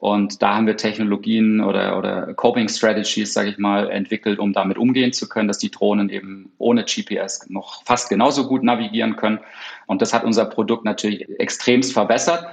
Und 0.01 0.41
da 0.41 0.55
haben 0.55 0.65
wir 0.65 0.77
Technologien 0.77 1.61
oder, 1.61 1.95
oder 1.95 2.33
Coping 2.33 2.67
Strategies, 2.67 3.33
sage 3.33 3.51
ich 3.51 3.59
mal, 3.59 3.87
entwickelt, 3.91 4.39
um 4.39 4.51
damit 4.51 4.79
umgehen 4.79 5.13
zu 5.13 5.29
können, 5.29 5.47
dass 5.47 5.59
die 5.59 5.69
Drohnen 5.69 6.09
eben 6.09 6.51
ohne 6.57 6.85
GPS 6.85 7.47
noch 7.49 7.83
fast 7.85 8.09
genauso 8.09 8.47
gut 8.47 8.63
navigieren 8.63 9.15
können. 9.15 9.37
Und 9.85 10.01
das 10.01 10.11
hat 10.11 10.23
unser 10.23 10.45
Produkt 10.45 10.85
natürlich 10.85 11.29
extremst 11.37 11.93
verbessert. 11.93 12.47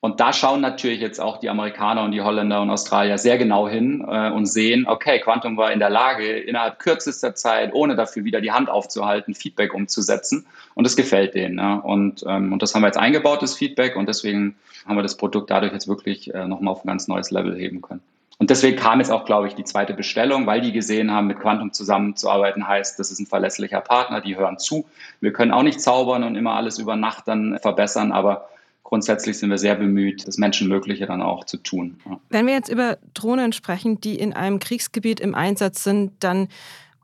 Und 0.00 0.20
da 0.20 0.32
schauen 0.32 0.60
natürlich 0.60 1.00
jetzt 1.00 1.20
auch 1.20 1.38
die 1.38 1.50
Amerikaner 1.50 2.04
und 2.04 2.12
die 2.12 2.22
Holländer 2.22 2.62
und 2.62 2.70
Australier 2.70 3.18
sehr 3.18 3.36
genau 3.36 3.68
hin 3.68 4.06
äh, 4.08 4.30
und 4.30 4.46
sehen, 4.46 4.86
okay, 4.86 5.18
Quantum 5.18 5.56
war 5.56 5.72
in 5.72 5.80
der 5.80 5.90
Lage, 5.90 6.38
innerhalb 6.38 6.78
kürzester 6.78 7.34
Zeit, 7.34 7.74
ohne 7.74 7.96
dafür 7.96 8.22
wieder 8.22 8.40
die 8.40 8.52
Hand 8.52 8.70
aufzuhalten, 8.70 9.34
Feedback 9.34 9.74
umzusetzen. 9.74 10.46
Und 10.74 10.84
das 10.84 10.94
gefällt 10.94 11.34
denen. 11.34 11.56
Ne? 11.56 11.82
Und, 11.82 12.24
ähm, 12.28 12.52
und 12.52 12.62
das 12.62 12.74
haben 12.74 12.82
wir 12.82 12.86
jetzt 12.86 12.98
eingebaut, 12.98 13.42
das 13.42 13.56
Feedback. 13.56 13.96
Und 13.96 14.08
deswegen 14.08 14.54
haben 14.86 14.96
wir 14.96 15.02
das 15.02 15.16
Produkt 15.16 15.50
dadurch 15.50 15.72
jetzt 15.72 15.88
wirklich 15.88 16.32
äh, 16.32 16.46
nochmal 16.46 16.72
auf 16.72 16.84
ein 16.84 16.88
ganz 16.88 17.08
neues 17.08 17.32
Level 17.32 17.56
heben 17.56 17.82
können. 17.82 18.02
Und 18.38 18.50
deswegen 18.50 18.76
kam 18.76 19.00
jetzt 19.00 19.10
auch, 19.10 19.24
glaube 19.24 19.48
ich, 19.48 19.56
die 19.56 19.64
zweite 19.64 19.94
Bestellung, 19.94 20.46
weil 20.46 20.60
die 20.60 20.70
gesehen 20.70 21.10
haben, 21.10 21.26
mit 21.26 21.40
Quantum 21.40 21.72
zusammenzuarbeiten 21.72 22.68
heißt, 22.68 22.96
das 23.00 23.10
ist 23.10 23.18
ein 23.18 23.26
verlässlicher 23.26 23.80
Partner, 23.80 24.20
die 24.20 24.36
hören 24.36 24.58
zu. 24.58 24.86
Wir 25.20 25.32
können 25.32 25.50
auch 25.50 25.64
nicht 25.64 25.80
zaubern 25.80 26.22
und 26.22 26.36
immer 26.36 26.54
alles 26.54 26.78
über 26.78 26.94
Nacht 26.94 27.26
dann 27.26 27.58
verbessern, 27.60 28.12
aber 28.12 28.48
grundsätzlich 28.88 29.36
sind 29.36 29.50
wir 29.50 29.58
sehr 29.58 29.74
bemüht, 29.74 30.26
das 30.26 30.38
Menschenmögliche 30.38 31.04
dann 31.04 31.20
auch 31.20 31.44
zu 31.44 31.58
tun. 31.58 32.00
Ja. 32.06 32.18
Wenn 32.30 32.46
wir 32.46 32.54
jetzt 32.54 32.70
über 32.70 32.96
Drohnen 33.12 33.52
sprechen, 33.52 34.00
die 34.00 34.14
in 34.14 34.32
einem 34.32 34.58
Kriegsgebiet 34.60 35.20
im 35.20 35.34
Einsatz 35.34 35.84
sind, 35.84 36.12
dann 36.20 36.48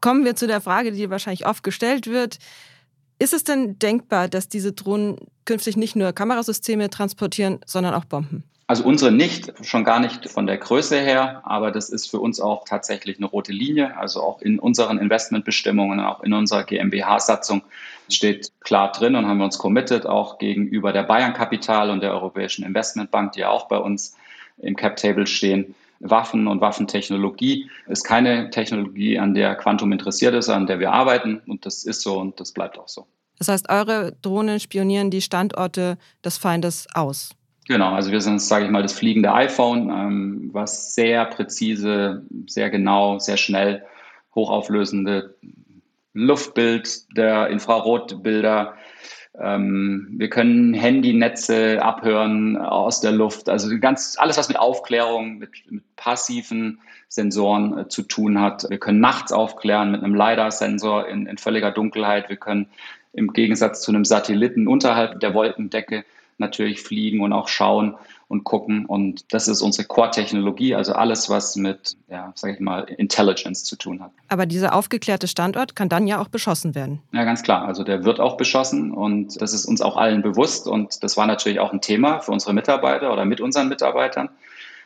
kommen 0.01 0.25
wir 0.25 0.35
zu 0.35 0.47
der 0.47 0.63
Frage, 0.63 0.93
die 0.93 1.11
wahrscheinlich 1.11 1.45
oft 1.47 1.63
gestellt 1.63 2.07
wird. 2.07 2.39
Ist 3.19 3.35
es 3.35 3.45
denn 3.45 3.79
denkbar, 3.79 4.29
dass 4.29 4.49
diese 4.49 4.73
Drohnen 4.73 5.19
künftig 5.45 5.77
nicht 5.77 5.95
nur 5.95 6.15
Kamerasysteme 6.15 6.89
transportieren, 6.89 7.61
sondern 7.67 7.93
auch 7.93 8.07
Bomben? 8.07 8.45
Also 8.67 8.83
unsere 8.85 9.13
nicht, 9.13 9.53
schon 9.61 9.85
gar 9.85 10.01
nicht 10.01 10.31
von 10.31 10.47
der 10.47 10.57
Größe 10.57 10.99
her, 10.99 11.43
aber 11.45 11.71
das 11.71 11.91
ist 11.91 12.11
für 12.11 12.19
uns 12.19 12.41
auch 12.41 12.65
tatsächlich 12.65 13.19
eine 13.19 13.27
rote 13.27 13.53
Linie. 13.53 13.95
Also 13.99 14.23
auch 14.23 14.41
in 14.41 14.59
unseren 14.59 14.97
Investmentbestimmungen, 14.97 16.01
auch 16.01 16.23
in 16.23 16.33
unserer 16.33 16.65
GmbH-Satzung 16.65 17.63
steht 18.09 18.53
klar 18.61 18.93
drin 18.93 19.15
und 19.17 19.27
haben 19.27 19.39
wir 19.39 19.45
uns 19.45 19.59
committed, 19.59 20.07
auch 20.07 20.39
gegenüber 20.39 20.93
der 20.93 21.05
Bayern 21.05 21.33
Kapital 21.33 21.91
und 21.91 22.03
der 22.03 22.13
Europäischen 22.13 22.65
Investmentbank, 22.65 23.33
die 23.33 23.41
ja 23.41 23.51
auch 23.51 23.69
bei 23.69 23.79
uns 23.79 24.17
im 24.59 24.77
Cap-Table 24.77 25.27
stehen. 25.27 25.75
Waffen 26.01 26.47
und 26.47 26.61
Waffentechnologie 26.61 27.71
ist 27.87 28.05
keine 28.05 28.51
Technologie, 28.51 29.19
an 29.19 29.35
der 29.35 29.55
Quantum 29.55 29.93
interessiert 29.93 30.35
ist, 30.35 30.49
an 30.49 30.67
der 30.67 30.79
wir 30.81 30.93
arbeiten. 30.93 31.41
Und 31.47 31.65
das 31.65 31.85
ist 31.85 32.03
so 32.03 32.19
und 32.19 32.39
das 32.41 32.53
bleibt 32.53 32.79
auch 32.79 32.89
so. 32.89 33.07
Das 33.39 33.49
heißt, 33.49 33.69
eure 33.71 34.13
Drohnen 34.23 34.61
spionieren 34.61 35.11
die 35.11 35.23
Standorte 35.23 35.99
des 36.25 36.37
Feindes 36.37 36.87
aus. 36.95 37.31
Genau, 37.67 37.95
also 37.95 38.13
wir 38.13 38.21
sind, 38.21 38.41
sage 38.43 38.67
ich 38.67 38.71
mal, 38.71 38.83
das 38.83 38.93
fliegende 38.93 39.33
iPhone, 39.33 39.89
ähm, 39.89 40.51
was 40.53 40.95
sehr 40.95 41.25
präzise, 41.25 42.23
sehr 42.47 42.69
genau, 42.69 43.19
sehr 43.19 43.39
schnell 43.39 43.83
hochauflösende 44.35 45.35
Luftbild 46.15 47.17
der 47.17 47.49
Infrarotbilder. 47.49 48.75
Ähm, 49.39 50.09
wir 50.13 50.31
können 50.31 50.75
Handynetze 50.75 51.83
abhören 51.83 52.57
aus 52.57 53.01
der 53.01 53.13
Luft. 53.13 53.49
Also 53.49 53.69
ganz 53.81 54.17
alles, 54.19 54.39
was 54.39 54.49
mit 54.49 54.59
Aufklärung, 54.59 55.39
mit, 55.39 55.51
mit 55.69 55.83
passiven 55.97 56.79
Sensoren 57.09 57.79
äh, 57.79 57.89
zu 57.89 58.03
tun 58.03 58.41
hat. 58.41 58.65
Wir 58.69 58.79
können 58.79 59.01
nachts 59.01 59.33
aufklären 59.33 59.91
mit 59.91 60.03
einem 60.03 60.15
LiDAR-Sensor 60.15 61.09
in, 61.09 61.27
in 61.27 61.37
völliger 61.37 61.73
Dunkelheit. 61.73 62.29
Wir 62.29 62.37
können 62.37 62.69
im 63.13 63.33
Gegensatz 63.33 63.83
zu 63.83 63.91
einem 63.93 64.05
Satelliten 64.05 64.69
unterhalb 64.69 65.21
der 65.21 65.35
Wolkendecke 65.35 66.05
natürlich 66.39 66.81
fliegen 66.81 67.21
und 67.21 67.33
auch 67.33 67.49
schauen 67.49 67.97
und 68.29 68.45
gucken. 68.45 68.87
Und 68.87 69.33
das 69.33 69.49
ist 69.49 69.61
unsere 69.61 69.87
Core-Technologie, 69.87 70.75
also 70.75 70.93
alles, 70.93 71.29
was 71.29 71.57
mit, 71.57 71.97
ja, 72.09 72.33
sage 72.35 72.55
ich 72.55 72.61
mal, 72.61 72.85
Intelligence 72.85 73.65
zu 73.65 73.77
tun 73.77 74.03
hat. 74.03 74.11
Aber 74.29 74.47
dieser 74.47 74.75
aufgeklärte 74.75 75.29
Standort 75.29 75.77
kann 75.77 75.89
dann 75.89 76.07
ja 76.07 76.21
auch 76.21 76.29
beschossen 76.29 76.75
werden. 76.75 77.01
Ja, 77.13 77.25
ganz 77.25 77.43
klar. 77.43 77.67
Also 77.67 77.85
der 77.85 78.05
wird 78.05 78.21
auch 78.21 78.37
beschossen 78.37 78.93
und 78.93 79.41
das 79.41 79.53
ist 79.53 79.67
uns 79.67 79.81
auch 79.81 79.97
allen 79.97 80.23
bewusst. 80.23 80.67
Und 80.67 81.03
das 81.03 81.17
war 81.17 81.27
natürlich 81.27 81.61
auch 81.61 81.73
ein 81.73 81.81
Thema 81.81 82.21
für 82.21 82.33
unsere 82.33 82.55
Mitarbeiter 82.55 83.13
oder 83.13 83.25
mit 83.25 83.41
unseren 83.41 83.69
Mitarbeitern. 83.69 84.29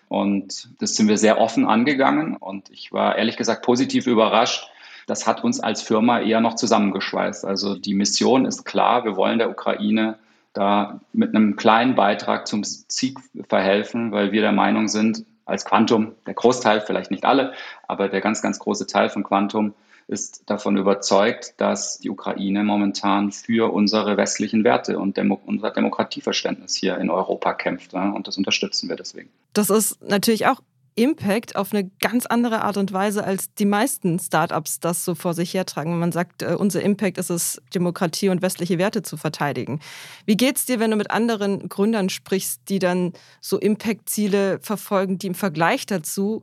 Und 0.09 0.69
das 0.81 0.95
sind 0.95 1.09
wir 1.09 1.19
sehr 1.19 1.39
offen 1.39 1.67
angegangen. 1.67 2.37
Und 2.37 2.71
ich 2.71 2.93
war 2.93 3.17
ehrlich 3.17 3.37
gesagt 3.37 3.63
positiv 3.65 4.07
überrascht. 4.07 4.71
Das 5.07 5.27
hat 5.27 5.45
uns 5.45 5.61
als 5.61 5.81
Firma 5.83 6.21
eher 6.21 6.41
noch 6.41 6.55
zusammengeschweißt. 6.55 7.45
Also 7.45 7.75
die 7.77 7.95
Mission 7.95 8.45
ist 8.45 8.65
klar, 8.65 9.05
wir 9.05 9.17
wollen 9.17 9.39
der 9.39 9.51
Ukraine 9.51 10.19
da 10.59 11.01
mit 11.13 11.35
einem 11.35 11.57
kleinen 11.57 11.95
Beitrag 11.95 12.49
zum 12.49 12.65
Sieg 12.65 13.19
verhelfen, 13.49 14.11
weil 14.11 14.33
wir 14.33 14.41
der 14.41 14.53
Meinung 14.53 14.89
sind, 14.89 15.25
als 15.45 15.65
Quantum, 15.65 16.13
der 16.27 16.35
Großteil, 16.35 16.81
vielleicht 16.81 17.11
nicht 17.11 17.25
alle, 17.25 17.53
aber 17.87 18.09
der 18.09 18.21
ganz, 18.21 18.43
ganz 18.43 18.59
große 18.59 18.87
Teil 18.87 19.09
von 19.09 19.23
Quantum 19.23 19.75
ist 20.09 20.43
davon 20.47 20.77
überzeugt, 20.77 21.55
dass 21.59 21.99
die 21.99 22.11
Ukraine 22.11 22.65
momentan 22.65 23.31
für 23.31 23.73
unsere 23.73 24.17
westlichen 24.17 24.65
Werte 24.65 24.99
und 24.99 25.17
Demo 25.17 25.41
unser 25.47 25.71
Demokratieverständnis 25.71 26.75
hier 26.75 26.99
in 26.99 27.09
Europa 27.09 27.55
kämpft. 27.55 27.93
Ja, 27.93 28.11
und 28.11 28.27
das 28.27 28.37
unterstützen 28.37 28.89
wir 28.89 28.97
deswegen. 28.97 29.31
Das 29.53 29.71
ist 29.71 30.03
natürlich 30.03 30.47
auch 30.47 30.61
Impact 30.99 31.55
auf 31.55 31.73
eine 31.73 31.91
ganz 32.01 32.27
andere 32.27 32.63
Art 32.63 32.77
und 32.77 32.93
Weise, 32.93 33.25
als 33.25 33.55
die 33.55 33.65
meisten 33.65 34.19
Startups 34.19 34.81
das 34.81 35.05
so 35.05 35.15
vor 35.15 35.33
sich 35.33 35.55
hertragen. 35.55 35.99
Man 35.99 36.11
sagt, 36.11 36.43
äh, 36.43 36.57
unser 36.59 36.83
Impact 36.83 37.19
ist 37.19 37.31
es, 37.31 37.63
Demokratie 37.75 38.29
und 38.29 38.43
westliche 38.43 38.79
Werte 38.79 39.03
zu 39.03 39.17
verteidigen. 39.17 39.81
Wie 40.27 40.37
geht 40.37 40.57
es 40.57 40.67
dir, 40.67 40.81
wenn 40.81 40.91
du 40.91 40.97
mit 40.97 41.13
anderen 41.13 41.69
Gründern 41.69 42.09
sprichst, 42.09 42.63
die 42.69 42.81
dann 42.81 43.13
so 43.41 43.59
Impact-Ziele 43.59 44.59
verfolgen, 44.61 45.19
die 45.19 45.29
im 45.29 45.35
Vergleich 45.35 45.87
dazu 45.87 46.43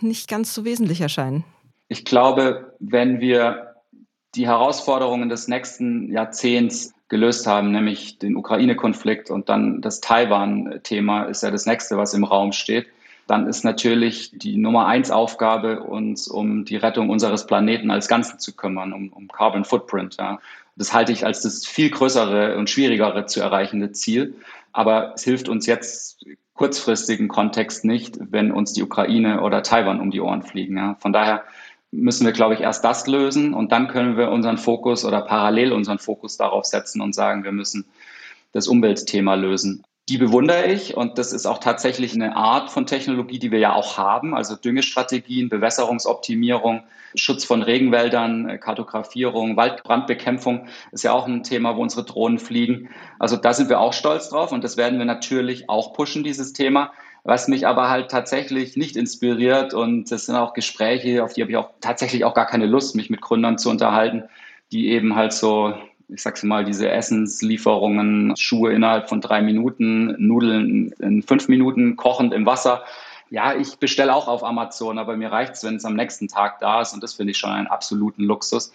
nicht 0.00 0.28
ganz 0.28 0.54
so 0.54 0.64
wesentlich 0.64 1.02
erscheinen? 1.02 1.44
Ich 1.88 2.06
glaube, 2.06 2.74
wenn 2.80 3.20
wir 3.20 3.74
die 4.34 4.46
Herausforderungen 4.46 5.28
des 5.28 5.48
nächsten 5.48 6.10
Jahrzehnts 6.10 6.94
gelöst 7.08 7.46
haben, 7.46 7.72
nämlich 7.72 8.18
den 8.18 8.36
Ukraine-Konflikt 8.36 9.30
und 9.30 9.50
dann 9.50 9.82
das 9.82 10.00
Taiwan-Thema 10.00 11.24
ist 11.24 11.42
ja 11.42 11.50
das 11.50 11.66
nächste, 11.66 11.98
was 11.98 12.14
im 12.14 12.24
Raum 12.24 12.52
steht 12.52 12.86
dann 13.26 13.46
ist 13.46 13.64
natürlich 13.64 14.32
die 14.34 14.56
Nummer 14.56 14.86
eins 14.86 15.10
Aufgabe, 15.10 15.82
uns 15.82 16.28
um 16.28 16.64
die 16.64 16.76
Rettung 16.76 17.10
unseres 17.10 17.46
Planeten 17.46 17.90
als 17.90 18.08
Ganzen 18.08 18.38
zu 18.38 18.54
kümmern, 18.54 18.92
um, 18.92 19.12
um 19.12 19.28
Carbon 19.28 19.64
Footprint. 19.64 20.16
Ja. 20.18 20.40
Das 20.76 20.92
halte 20.92 21.12
ich 21.12 21.24
als 21.24 21.42
das 21.42 21.66
viel 21.66 21.90
größere 21.90 22.56
und 22.56 22.70
schwierigere 22.70 23.26
zu 23.26 23.40
erreichende 23.40 23.92
Ziel. 23.92 24.34
Aber 24.72 25.12
es 25.14 25.24
hilft 25.24 25.48
uns 25.48 25.66
jetzt 25.66 26.24
kurzfristigen 26.54 27.28
Kontext 27.28 27.84
nicht, 27.84 28.18
wenn 28.20 28.52
uns 28.52 28.72
die 28.72 28.82
Ukraine 28.82 29.42
oder 29.42 29.62
Taiwan 29.62 30.00
um 30.00 30.10
die 30.10 30.20
Ohren 30.20 30.42
fliegen. 30.42 30.76
Ja. 30.76 30.96
Von 31.00 31.12
daher 31.12 31.44
müssen 31.90 32.24
wir, 32.24 32.32
glaube 32.32 32.54
ich, 32.54 32.60
erst 32.60 32.84
das 32.84 33.06
lösen 33.06 33.54
und 33.54 33.70
dann 33.70 33.88
können 33.88 34.16
wir 34.16 34.30
unseren 34.30 34.58
Fokus 34.58 35.04
oder 35.04 35.20
parallel 35.20 35.72
unseren 35.72 35.98
Fokus 35.98 36.36
darauf 36.36 36.64
setzen 36.64 37.00
und 37.00 37.14
sagen, 37.14 37.44
wir 37.44 37.52
müssen 37.52 37.84
das 38.52 38.66
Umweltthema 38.66 39.34
lösen 39.34 39.84
die 40.12 40.18
bewundere 40.18 40.66
ich 40.66 40.94
und 40.94 41.16
das 41.16 41.32
ist 41.32 41.46
auch 41.46 41.56
tatsächlich 41.56 42.12
eine 42.12 42.36
Art 42.36 42.70
von 42.70 42.84
Technologie, 42.84 43.38
die 43.38 43.50
wir 43.50 43.58
ja 43.58 43.72
auch 43.72 43.96
haben, 43.96 44.34
also 44.34 44.56
Düngestrategien, 44.56 45.48
Bewässerungsoptimierung, 45.48 46.82
Schutz 47.14 47.46
von 47.46 47.62
Regenwäldern, 47.62 48.46
äh, 48.46 48.58
Kartografierung, 48.58 49.56
Waldbrandbekämpfung 49.56 50.66
ist 50.90 51.02
ja 51.02 51.12
auch 51.12 51.26
ein 51.26 51.42
Thema, 51.44 51.76
wo 51.76 51.80
unsere 51.80 52.04
Drohnen 52.04 52.38
fliegen. 52.38 52.90
Also 53.18 53.38
da 53.38 53.54
sind 53.54 53.70
wir 53.70 53.80
auch 53.80 53.94
stolz 53.94 54.28
drauf 54.28 54.52
und 54.52 54.62
das 54.62 54.76
werden 54.76 54.98
wir 54.98 55.06
natürlich 55.06 55.70
auch 55.70 55.94
pushen, 55.94 56.24
dieses 56.24 56.52
Thema. 56.52 56.92
Was 57.24 57.48
mich 57.48 57.66
aber 57.66 57.88
halt 57.88 58.10
tatsächlich 58.10 58.76
nicht 58.76 58.96
inspiriert 58.96 59.72
und 59.72 60.12
das 60.12 60.26
sind 60.26 60.36
auch 60.36 60.52
Gespräche, 60.52 61.24
auf 61.24 61.32
die 61.32 61.40
habe 61.40 61.52
ich 61.52 61.56
auch 61.56 61.70
tatsächlich 61.80 62.26
auch 62.26 62.34
gar 62.34 62.46
keine 62.46 62.66
Lust, 62.66 62.96
mich 62.96 63.08
mit 63.08 63.22
Gründern 63.22 63.56
zu 63.56 63.70
unterhalten, 63.70 64.24
die 64.72 64.88
eben 64.88 65.16
halt 65.16 65.32
so 65.32 65.72
ich 66.08 66.22
sag's 66.22 66.42
mal, 66.42 66.64
diese 66.64 66.90
Essenslieferungen, 66.90 68.34
Schuhe 68.36 68.72
innerhalb 68.72 69.08
von 69.08 69.20
drei 69.20 69.42
Minuten, 69.42 70.14
Nudeln 70.18 70.92
in 70.98 71.22
fünf 71.22 71.48
Minuten, 71.48 71.96
kochend 71.96 72.32
im 72.32 72.46
Wasser. 72.46 72.82
Ja, 73.30 73.54
ich 73.54 73.78
bestelle 73.78 74.14
auch 74.14 74.28
auf 74.28 74.44
Amazon, 74.44 74.98
aber 74.98 75.16
mir 75.16 75.32
reicht's, 75.32 75.64
wenn 75.64 75.76
es 75.76 75.84
am 75.84 75.94
nächsten 75.94 76.28
Tag 76.28 76.58
da 76.60 76.82
ist 76.82 76.92
und 76.92 77.02
das 77.02 77.14
finde 77.14 77.30
ich 77.30 77.38
schon 77.38 77.50
einen 77.50 77.66
absoluten 77.66 78.24
Luxus. 78.24 78.72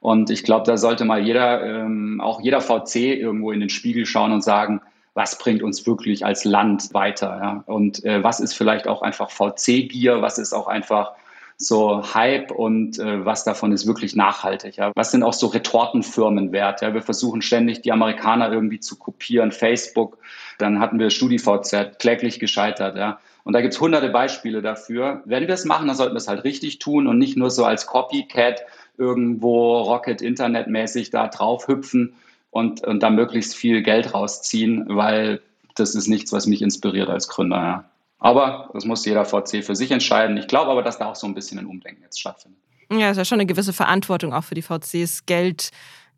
Und 0.00 0.30
ich 0.30 0.44
glaube, 0.44 0.64
da 0.64 0.76
sollte 0.76 1.04
mal 1.04 1.20
jeder, 1.20 1.62
ähm, 1.62 2.20
auch 2.20 2.40
jeder 2.40 2.60
VC 2.60 2.96
irgendwo 2.96 3.50
in 3.50 3.60
den 3.60 3.68
Spiegel 3.68 4.06
schauen 4.06 4.32
und 4.32 4.42
sagen, 4.42 4.80
was 5.14 5.36
bringt 5.36 5.62
uns 5.62 5.84
wirklich 5.86 6.24
als 6.24 6.44
Land 6.44 6.94
weiter? 6.94 7.40
Ja? 7.42 7.64
Und 7.66 8.04
äh, 8.04 8.22
was 8.22 8.38
ist 8.38 8.54
vielleicht 8.54 8.86
auch 8.86 9.02
einfach 9.02 9.30
VC-Gier, 9.30 10.22
was 10.22 10.38
ist 10.38 10.52
auch 10.52 10.68
einfach 10.68 11.12
so 11.58 12.14
Hype 12.14 12.52
und 12.52 13.00
äh, 13.00 13.24
was 13.24 13.42
davon 13.42 13.72
ist 13.72 13.86
wirklich 13.86 14.14
nachhaltig. 14.14 14.76
Ja? 14.76 14.92
Was 14.94 15.10
sind 15.10 15.24
auch 15.24 15.32
so 15.32 15.48
Retortenfirmen 15.48 16.52
wert? 16.52 16.82
Ja? 16.82 16.94
Wir 16.94 17.02
versuchen 17.02 17.42
ständig 17.42 17.82
die 17.82 17.90
Amerikaner 17.90 18.52
irgendwie 18.52 18.78
zu 18.78 18.96
kopieren, 18.96 19.50
Facebook, 19.50 20.18
dann 20.58 20.78
hatten 20.78 21.00
wir 21.00 21.10
StudiVZ, 21.10 21.98
kläglich 21.98 22.38
gescheitert. 22.38 22.96
Ja? 22.96 23.18
Und 23.42 23.54
da 23.54 23.60
gibt's 23.60 23.80
hunderte 23.80 24.08
Beispiele 24.08 24.62
dafür. 24.62 25.22
Wenn 25.24 25.48
wir 25.48 25.54
es 25.54 25.64
machen, 25.64 25.88
dann 25.88 25.96
sollten 25.96 26.14
wir 26.14 26.18
es 26.18 26.28
halt 26.28 26.44
richtig 26.44 26.78
tun 26.78 27.08
und 27.08 27.18
nicht 27.18 27.36
nur 27.36 27.50
so 27.50 27.64
als 27.64 27.86
Copycat 27.86 28.62
irgendwo 28.96 29.80
Rocket 29.80 30.22
Internet 30.22 30.68
mäßig 30.68 31.10
da 31.10 31.26
drauf 31.26 31.66
hüpfen 31.66 32.14
und, 32.50 32.86
und 32.86 33.02
da 33.02 33.10
möglichst 33.10 33.56
viel 33.56 33.82
Geld 33.82 34.14
rausziehen, 34.14 34.84
weil 34.88 35.40
das 35.74 35.94
ist 35.94 36.08
nichts, 36.08 36.32
was 36.32 36.46
mich 36.46 36.62
inspiriert 36.62 37.08
als 37.08 37.28
Gründer. 37.28 37.56
Ja. 37.56 37.84
Aber 38.18 38.70
das 38.72 38.84
muss 38.84 39.04
jeder 39.04 39.24
VC 39.24 39.64
für 39.64 39.76
sich 39.76 39.90
entscheiden. 39.90 40.36
Ich 40.36 40.48
glaube 40.48 40.70
aber, 40.70 40.82
dass 40.82 40.98
da 40.98 41.06
auch 41.06 41.14
so 41.14 41.26
ein 41.26 41.34
bisschen 41.34 41.58
ein 41.58 41.66
Umdenken 41.66 42.02
jetzt 42.02 42.20
stattfindet. 42.20 42.60
Ja, 42.90 43.06
es 43.06 43.12
ist 43.12 43.18
ja 43.18 43.24
schon 43.24 43.40
eine 43.40 43.46
gewisse 43.46 43.72
Verantwortung 43.72 44.32
auch 44.32 44.44
für 44.44 44.54
die 44.54 44.62
VCs, 44.62 45.26
Geld 45.26 45.70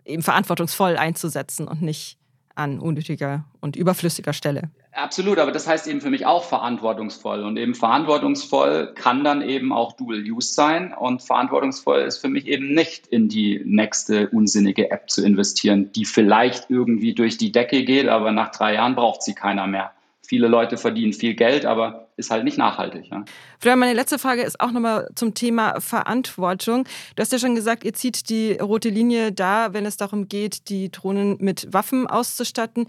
eben 0.04 0.22
verantwortungsvoll 0.22 0.96
einzusetzen 0.96 1.68
und 1.68 1.82
nicht 1.82 2.16
an 2.54 2.78
unnötiger 2.78 3.44
und 3.60 3.76
überflüssiger 3.76 4.32
Stelle. 4.32 4.70
Absolut, 4.92 5.38
aber 5.38 5.52
das 5.52 5.68
heißt 5.68 5.86
eben 5.86 6.00
für 6.00 6.10
mich 6.10 6.26
auch 6.26 6.44
verantwortungsvoll. 6.44 7.44
Und 7.44 7.56
eben 7.56 7.74
verantwortungsvoll 7.74 8.92
kann 8.94 9.22
dann 9.22 9.40
eben 9.40 9.72
auch 9.72 9.92
Dual 9.92 10.22
Use 10.22 10.52
sein. 10.52 10.92
Und 10.92 11.22
verantwortungsvoll 11.22 12.00
ist 12.00 12.18
für 12.18 12.28
mich 12.28 12.46
eben 12.46 12.74
nicht 12.74 13.06
in 13.06 13.28
die 13.28 13.62
nächste 13.64 14.28
unsinnige 14.30 14.90
App 14.90 15.08
zu 15.08 15.24
investieren, 15.24 15.92
die 15.92 16.04
vielleicht 16.04 16.70
irgendwie 16.70 17.14
durch 17.14 17.38
die 17.38 17.52
Decke 17.52 17.84
geht, 17.84 18.08
aber 18.08 18.32
nach 18.32 18.50
drei 18.50 18.74
Jahren 18.74 18.96
braucht 18.96 19.22
sie 19.22 19.34
keiner 19.34 19.66
mehr 19.66 19.92
viele 20.30 20.46
Leute 20.46 20.76
verdienen 20.76 21.12
viel 21.12 21.34
Geld, 21.34 21.66
aber 21.66 22.06
ist 22.16 22.30
halt 22.30 22.44
nicht 22.44 22.56
nachhaltig. 22.56 23.08
Ja. 23.10 23.24
Florian, 23.58 23.80
meine 23.80 23.94
letzte 23.94 24.16
Frage 24.16 24.42
ist 24.42 24.60
auch 24.60 24.70
nochmal 24.70 25.08
zum 25.16 25.34
Thema 25.34 25.80
Verantwortung. 25.80 26.84
Du 27.16 27.20
hast 27.20 27.32
ja 27.32 27.40
schon 27.40 27.56
gesagt, 27.56 27.82
ihr 27.82 27.94
zieht 27.94 28.30
die 28.30 28.52
rote 28.52 28.90
Linie 28.90 29.32
da, 29.32 29.72
wenn 29.72 29.84
es 29.86 29.96
darum 29.96 30.28
geht, 30.28 30.68
die 30.68 30.88
Drohnen 30.92 31.36
mit 31.40 31.66
Waffen 31.72 32.06
auszustatten. 32.06 32.86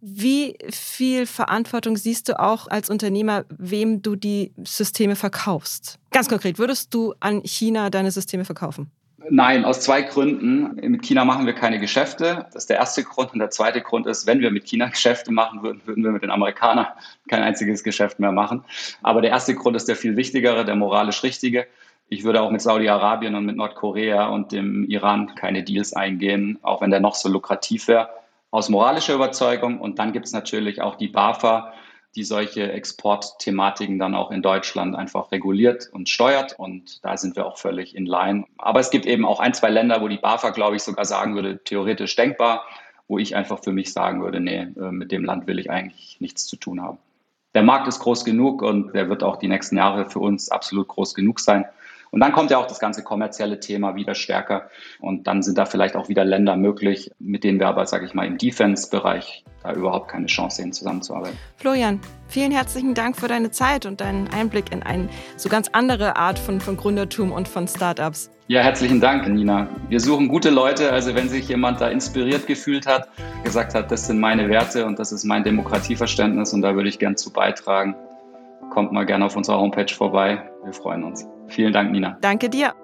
Wie 0.00 0.56
viel 0.70 1.26
Verantwortung 1.26 1.96
siehst 1.96 2.28
du 2.28 2.38
auch 2.38 2.68
als 2.68 2.90
Unternehmer, 2.90 3.44
wem 3.48 4.00
du 4.00 4.14
die 4.14 4.52
Systeme 4.62 5.16
verkaufst? 5.16 5.98
Ganz 6.12 6.28
konkret, 6.28 6.60
würdest 6.60 6.94
du 6.94 7.12
an 7.18 7.42
China 7.44 7.90
deine 7.90 8.12
Systeme 8.12 8.44
verkaufen? 8.44 8.92
Nein, 9.30 9.64
aus 9.64 9.80
zwei 9.80 10.02
Gründen. 10.02 10.76
Mit 10.76 11.02
China 11.02 11.24
machen 11.24 11.44
wir 11.44 11.52
keine 11.52 11.80
Geschäfte. 11.80 12.46
Das 12.52 12.62
ist 12.62 12.70
der 12.70 12.76
erste 12.76 13.02
Grund. 13.02 13.32
Und 13.32 13.40
der 13.40 13.50
zweite 13.50 13.80
Grund 13.80 14.06
ist, 14.06 14.26
wenn 14.26 14.40
wir 14.40 14.50
mit 14.50 14.66
China 14.66 14.86
Geschäfte 14.90 15.32
machen 15.32 15.62
würden, 15.62 15.82
würden 15.86 16.04
wir 16.04 16.12
mit 16.12 16.22
den 16.22 16.30
Amerikanern 16.30 16.86
kein 17.28 17.42
einziges 17.42 17.82
Geschäft 17.82 18.20
mehr 18.20 18.32
machen. 18.32 18.64
Aber 19.02 19.20
der 19.20 19.30
erste 19.30 19.54
Grund 19.54 19.76
ist 19.76 19.88
der 19.88 19.96
viel 19.96 20.16
wichtigere, 20.16 20.64
der 20.64 20.76
moralisch 20.76 21.22
richtige. 21.24 21.66
Ich 22.08 22.24
würde 22.24 22.40
auch 22.40 22.50
mit 22.50 22.62
Saudi-Arabien 22.62 23.34
und 23.34 23.44
mit 23.44 23.56
Nordkorea 23.56 24.28
und 24.28 24.52
dem 24.52 24.84
Iran 24.88 25.34
keine 25.34 25.62
Deals 25.62 25.92
eingehen, 25.92 26.58
auch 26.62 26.80
wenn 26.80 26.90
der 26.90 27.00
noch 27.00 27.14
so 27.14 27.28
lukrativ 27.28 27.88
wäre, 27.88 28.08
aus 28.50 28.68
moralischer 28.68 29.14
Überzeugung. 29.14 29.80
Und 29.80 29.98
dann 29.98 30.12
gibt 30.12 30.26
es 30.26 30.32
natürlich 30.32 30.80
auch 30.80 30.94
die 30.94 31.08
BAFA, 31.08 31.74
die 32.16 32.24
solche 32.24 32.72
Exportthematiken 32.72 33.98
dann 33.98 34.14
auch 34.14 34.30
in 34.30 34.42
Deutschland 34.42 34.96
einfach 34.96 35.30
reguliert 35.30 35.88
und 35.92 36.08
steuert. 36.08 36.58
Und 36.58 37.04
da 37.04 37.16
sind 37.16 37.36
wir 37.36 37.46
auch 37.46 37.58
völlig 37.58 37.94
in 37.94 38.06
line. 38.06 38.44
Aber 38.58 38.80
es 38.80 38.90
gibt 38.90 39.06
eben 39.06 39.24
auch 39.24 39.40
ein, 39.40 39.54
zwei 39.54 39.70
Länder, 39.70 40.00
wo 40.00 40.08
die 40.08 40.16
BAFA, 40.16 40.50
glaube 40.50 40.76
ich, 40.76 40.82
sogar 40.82 41.04
sagen 41.04 41.34
würde, 41.34 41.62
theoretisch 41.62 42.16
denkbar, 42.16 42.64
wo 43.06 43.18
ich 43.18 43.36
einfach 43.36 43.62
für 43.62 43.72
mich 43.72 43.92
sagen 43.92 44.22
würde, 44.22 44.40
nee, 44.40 44.68
äh, 44.76 44.90
mit 44.90 45.12
dem 45.12 45.24
Land 45.24 45.46
will 45.46 45.58
ich 45.58 45.70
eigentlich 45.70 46.20
nichts 46.20 46.46
zu 46.46 46.56
tun 46.56 46.82
haben. 46.82 46.98
Der 47.54 47.62
Markt 47.62 47.88
ist 47.88 48.00
groß 48.00 48.24
genug 48.24 48.62
und 48.62 48.94
der 48.94 49.08
wird 49.08 49.22
auch 49.22 49.36
die 49.36 49.48
nächsten 49.48 49.76
Jahre 49.76 50.08
für 50.08 50.18
uns 50.18 50.50
absolut 50.50 50.88
groß 50.88 51.14
genug 51.14 51.40
sein. 51.40 51.64
Und 52.10 52.20
dann 52.20 52.32
kommt 52.32 52.50
ja 52.50 52.58
auch 52.58 52.66
das 52.66 52.78
ganze 52.80 53.02
kommerzielle 53.02 53.60
Thema 53.60 53.94
wieder 53.94 54.14
stärker. 54.14 54.70
Und 55.00 55.26
dann 55.26 55.42
sind 55.42 55.58
da 55.58 55.66
vielleicht 55.66 55.96
auch 55.96 56.08
wieder 56.08 56.24
Länder 56.24 56.56
möglich, 56.56 57.10
mit 57.18 57.44
denen 57.44 57.60
wir 57.60 57.68
aber, 57.68 57.86
sage 57.86 58.06
ich 58.06 58.14
mal, 58.14 58.26
im 58.26 58.38
Defense-Bereich 58.38 59.44
da 59.62 59.72
überhaupt 59.72 60.08
keine 60.08 60.26
Chance 60.26 60.56
sehen, 60.56 60.72
zusammenzuarbeiten. 60.72 61.36
Florian, 61.56 62.00
vielen 62.28 62.52
herzlichen 62.52 62.94
Dank 62.94 63.16
für 63.16 63.28
deine 63.28 63.50
Zeit 63.50 63.86
und 63.86 64.00
deinen 64.00 64.28
Einblick 64.28 64.72
in 64.72 64.82
eine 64.82 65.08
so 65.36 65.48
ganz 65.48 65.68
andere 65.72 66.16
Art 66.16 66.38
von, 66.38 66.60
von 66.60 66.76
Gründertum 66.76 67.32
und 67.32 67.48
von 67.48 67.66
Startups. 67.66 68.30
Ja, 68.46 68.62
herzlichen 68.62 69.00
Dank, 69.00 69.28
Nina. 69.28 69.68
Wir 69.88 70.00
suchen 70.00 70.28
gute 70.28 70.48
Leute. 70.50 70.92
Also 70.92 71.14
wenn 71.14 71.28
sich 71.28 71.48
jemand 71.48 71.80
da 71.80 71.88
inspiriert 71.88 72.46
gefühlt 72.46 72.86
hat, 72.86 73.08
gesagt 73.44 73.74
hat, 73.74 73.90
das 73.90 74.06
sind 74.06 74.20
meine 74.20 74.48
Werte 74.48 74.86
und 74.86 74.98
das 74.98 75.12
ist 75.12 75.24
mein 75.24 75.44
Demokratieverständnis 75.44 76.54
und 76.54 76.62
da 76.62 76.74
würde 76.74 76.88
ich 76.88 76.98
gern 76.98 77.16
zu 77.16 77.30
beitragen, 77.30 77.94
kommt 78.70 78.92
mal 78.92 79.04
gerne 79.04 79.26
auf 79.26 79.36
unserer 79.36 79.58
Homepage 79.58 79.92
vorbei. 79.92 80.42
Wir 80.64 80.72
freuen 80.72 81.04
uns. 81.04 81.26
Vielen 81.48 81.72
Dank, 81.72 81.90
Nina. 81.90 82.18
Danke 82.20 82.48
dir. 82.48 82.74